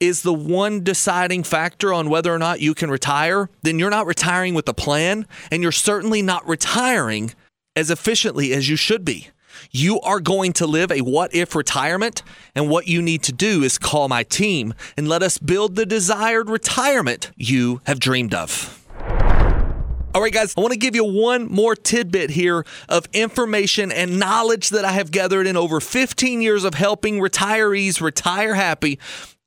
is 0.00 0.22
the 0.22 0.32
one 0.32 0.84
deciding 0.84 1.42
factor 1.42 1.92
on 1.92 2.08
whether 2.08 2.32
or 2.32 2.38
not 2.38 2.60
you 2.60 2.74
can 2.74 2.90
retire, 2.90 3.50
then 3.62 3.78
you're 3.78 3.90
not 3.90 4.06
retiring 4.06 4.54
with 4.54 4.68
a 4.68 4.74
plan, 4.74 5.26
and 5.50 5.62
you're 5.62 5.72
certainly 5.72 6.22
not 6.22 6.46
retiring 6.46 7.32
as 7.74 7.90
efficiently 7.90 8.52
as 8.52 8.68
you 8.68 8.76
should 8.76 9.04
be. 9.04 9.28
You 9.70 10.00
are 10.00 10.20
going 10.20 10.52
to 10.54 10.66
live 10.66 10.92
a 10.92 11.00
what 11.00 11.34
if 11.34 11.54
retirement, 11.54 12.22
and 12.54 12.68
what 12.68 12.86
you 12.86 13.02
need 13.02 13.22
to 13.24 13.32
do 13.32 13.62
is 13.62 13.76
call 13.78 14.08
my 14.08 14.22
team 14.22 14.72
and 14.96 15.08
let 15.08 15.22
us 15.22 15.38
build 15.38 15.74
the 15.74 15.86
desired 15.86 16.48
retirement 16.48 17.32
you 17.36 17.80
have 17.84 17.98
dreamed 17.98 18.34
of. 18.34 18.74
All 20.14 20.22
right, 20.22 20.32
guys, 20.32 20.54
I 20.56 20.60
want 20.60 20.72
to 20.72 20.78
give 20.78 20.94
you 20.94 21.04
one 21.04 21.46
more 21.46 21.76
tidbit 21.76 22.30
here 22.30 22.64
of 22.88 23.06
information 23.12 23.92
and 23.92 24.18
knowledge 24.18 24.70
that 24.70 24.84
I 24.84 24.92
have 24.92 25.10
gathered 25.10 25.46
in 25.46 25.56
over 25.56 25.80
15 25.80 26.40
years 26.40 26.64
of 26.64 26.74
helping 26.74 27.20
retirees 27.20 28.00
retire 28.00 28.54
happy. 28.54 28.98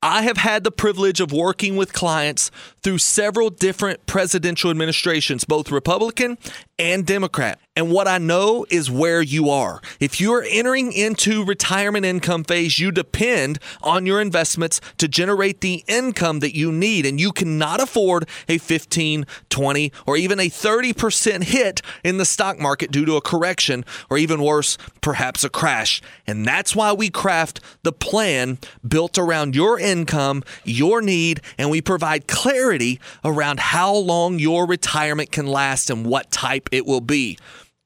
I 0.03 0.23
have 0.23 0.37
had 0.37 0.63
the 0.63 0.71
privilege 0.71 1.19
of 1.19 1.31
working 1.31 1.75
with 1.75 1.93
clients 1.93 2.49
through 2.81 2.97
several 2.97 3.51
different 3.51 4.07
presidential 4.07 4.71
administrations, 4.71 5.43
both 5.43 5.69
Republican 5.69 6.39
and 6.81 7.05
Democrat. 7.05 7.59
And 7.73 7.89
what 7.89 8.05
I 8.05 8.17
know 8.17 8.65
is 8.69 8.91
where 8.91 9.21
you 9.21 9.49
are. 9.49 9.81
If 10.01 10.19
you're 10.19 10.43
entering 10.49 10.91
into 10.91 11.45
retirement 11.45 12.05
income 12.05 12.43
phase, 12.43 12.79
you 12.79 12.91
depend 12.91 13.59
on 13.81 14.05
your 14.05 14.19
investments 14.19 14.81
to 14.97 15.07
generate 15.07 15.61
the 15.61 15.85
income 15.87 16.39
that 16.39 16.53
you 16.53 16.69
need. 16.69 17.05
And 17.05 17.17
you 17.17 17.31
cannot 17.31 17.79
afford 17.79 18.27
a 18.49 18.57
15, 18.57 19.25
20, 19.49 19.91
or 20.05 20.17
even 20.17 20.39
a 20.39 20.49
30% 20.49 21.43
hit 21.43 21.81
in 22.03 22.17
the 22.17 22.25
stock 22.25 22.59
market 22.59 22.91
due 22.91 23.05
to 23.05 23.15
a 23.15 23.21
correction, 23.21 23.85
or 24.09 24.17
even 24.17 24.41
worse, 24.41 24.77
perhaps 24.99 25.45
a 25.45 25.49
crash. 25.49 26.01
And 26.27 26.45
that's 26.45 26.75
why 26.75 26.91
we 26.91 27.09
craft 27.09 27.61
the 27.83 27.93
plan 27.93 28.57
built 28.85 29.17
around 29.17 29.55
your 29.55 29.79
income, 29.79 30.43
your 30.65 31.01
need, 31.01 31.39
and 31.57 31.69
we 31.69 31.79
provide 31.79 32.27
clarity 32.27 32.99
around 33.23 33.61
how 33.61 33.95
long 33.95 34.39
your 34.39 34.67
retirement 34.67 35.31
can 35.31 35.47
last 35.47 35.89
and 35.89 36.05
what 36.05 36.31
type 36.31 36.67
it 36.71 36.86
will 36.86 37.01
be 37.01 37.38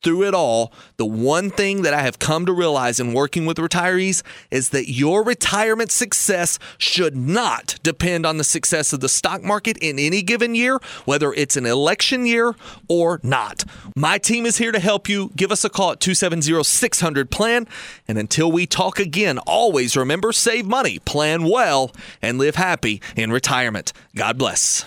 through 0.05 0.23
it 0.23 0.35
all, 0.35 0.71
the 0.97 1.05
one 1.05 1.49
thing 1.49 1.81
that 1.81 1.93
I 1.95 2.03
have 2.03 2.19
come 2.19 2.45
to 2.45 2.53
realize 2.53 2.99
in 2.99 3.11
working 3.11 3.47
with 3.47 3.57
retirees 3.57 4.21
is 4.51 4.69
that 4.69 4.87
your 4.87 5.23
retirement 5.23 5.91
success 5.91 6.59
should 6.77 7.15
not 7.17 7.79
depend 7.81 8.23
on 8.23 8.37
the 8.37 8.43
success 8.43 8.93
of 8.93 8.99
the 8.99 9.09
stock 9.09 9.41
market 9.41 9.77
in 9.79 9.97
any 9.97 10.21
given 10.21 10.53
year, 10.53 10.79
whether 11.05 11.33
it's 11.33 11.57
an 11.57 11.65
election 11.65 12.27
year 12.27 12.53
or 12.87 13.19
not. 13.23 13.63
My 13.95 14.19
team 14.19 14.45
is 14.45 14.57
here 14.57 14.71
to 14.71 14.79
help 14.79 15.09
you. 15.09 15.31
Give 15.35 15.51
us 15.51 15.65
a 15.65 15.69
call 15.69 15.93
at 15.93 15.99
270 15.99 16.63
600 16.63 17.31
PLAN. 17.31 17.67
And 18.07 18.19
until 18.19 18.51
we 18.51 18.67
talk 18.67 18.99
again, 18.99 19.39
always 19.39 19.97
remember 19.97 20.31
save 20.31 20.67
money, 20.67 20.99
plan 20.99 21.45
well, 21.45 21.91
and 22.21 22.37
live 22.37 22.57
happy 22.57 23.01
in 23.15 23.31
retirement. 23.31 23.91
God 24.15 24.37
bless. 24.37 24.85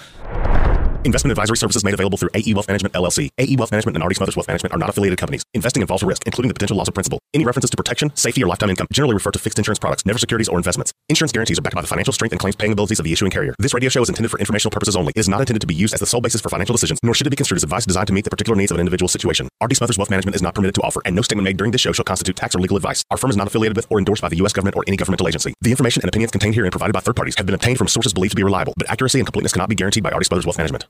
Investment 1.09 1.33
advisory 1.33 1.57
services 1.57 1.83
made 1.85 1.95
available 1.95 2.19
through 2.19 2.29
AE 2.35 2.53
Wealth 2.53 2.69
Management 2.69 2.95
LLC. 2.95 3.31
AE 3.39 3.57
Wealth 3.57 3.71
Management 3.71 3.97
and 3.97 4.03
Artie 4.03 4.17
Smothers 4.17 4.37
Wealth 4.37 4.47
Management 4.47 4.75
are 4.75 4.79
not 4.79 4.91
affiliated 4.91 5.19
companies. 5.19 5.43
Investing 5.55 5.81
involves 5.81 6.03
risk, 6.03 6.27
including 6.27 6.49
the 6.49 6.53
potential 6.53 6.77
loss 6.77 6.87
of 6.87 6.93
principal. 6.93 7.19
Any 7.33 7.47
references 7.47 7.71
to 7.71 7.79
protection, 7.79 8.15
safety, 8.15 8.45
or 8.45 8.47
lifetime 8.47 8.69
income 8.69 8.89
generally 8.93 9.15
refer 9.15 9.31
to 9.31 9.39
fixed 9.39 9.59
insurance 9.59 9.79
products, 9.79 10.05
never 10.05 10.19
securities 10.19 10.51
or 10.51 10.59
investments. 10.59 10.93
Insurance 11.09 11.33
guarantees 11.33 11.59
are 11.59 11.63
backed 11.63 11.77
by 11.77 11.81
the 11.81 11.87
financial 11.87 12.13
strength 12.13 12.33
and 12.35 12.41
claims 12.41 12.57
paying 12.57 12.73
abilities 12.73 12.99
of 12.99 13.07
the 13.07 13.13
issuing 13.13 13.31
carrier. 13.31 13.55
This 13.59 13.73
radio 13.73 13.89
show 13.89 14.03
is 14.03 14.11
intended 14.11 14.31
for 14.31 14.39
informational 14.39 14.71
purposes 14.71 14.97
only. 14.97 15.15
It 15.17 15.21
is 15.21 15.31
not 15.31 15.41
intended 15.41 15.63
to 15.63 15.67
be 15.67 15.75
used 15.75 15.95
as 15.95 16.01
the 16.01 16.07
sole 16.07 16.21
basis 16.21 16.43
for 16.43 16.51
financial 16.51 16.75
decisions, 16.75 17.01
nor 17.03 17.15
should 17.15 17.27
it 17.27 17.31
be 17.31 17.37
construed 17.37 17.57
as 17.57 17.65
advice 17.65 17.87
designed 17.87 18.09
to 18.09 18.13
meet 18.13 18.25
the 18.25 18.31
particular 18.31 18.55
needs 18.55 18.71
of 18.71 18.77
an 18.77 18.81
individual 18.81 19.09
situation. 19.09 19.49
Artie 19.63 19.77
Smothers 19.77 19.97
Wealth 19.97 20.11
Management 20.11 20.37
is 20.37 20.43
not 20.43 20.55
permitted 20.55 20.75
to 20.75 20.83
offer, 20.83 21.01
and 21.07 21.17
no 21.17 21.23
statement 21.23 21.45
made 21.45 21.57
during 21.57 21.71
this 21.71 21.81
show 21.81 21.93
shall 21.93 22.05
constitute 22.05 22.37
tax 22.37 22.55
or 22.55 22.59
legal 22.59 22.77
advice. 22.77 23.03
Our 23.11 23.17
firm 23.17 23.31
is 23.31 23.37
not 23.39 23.47
affiliated 23.47 23.77
with 23.77 23.87
or 23.89 23.97
endorsed 23.97 24.21
by 24.21 24.29
the 24.29 24.37
U.S. 24.37 24.53
government 24.53 24.77
or 24.77 24.85
any 24.87 24.99
governmental 24.99 25.27
agency. 25.27 25.55
The 25.63 25.71
information 25.71 26.03
and 26.03 26.11
opinions 26.11 26.33
contained 26.33 26.55
herein 26.55 26.71
provided 26.71 26.93
by 26.93 27.01
third 27.01 27.17
parties 27.17 27.37
have 27.39 27.47
been 27.47 27.55
obtained 27.55 27.79
from 27.79 27.89
sources 27.89 28.13
believed 28.13 28.33
to 28.33 28.37
be 28.37 28.43
reliable, 28.43 28.75
but 28.77 28.91
accuracy 28.91 29.19
and 29.19 29.27
completeness 29.27 29.55
cannot 29.55 29.71
be 29.71 29.75
guaranteed 29.75 30.03
by 30.03 30.11
Artie 30.11 30.27
Smothers 30.27 30.45
Wealth 30.45 30.59
Management. 30.59 30.85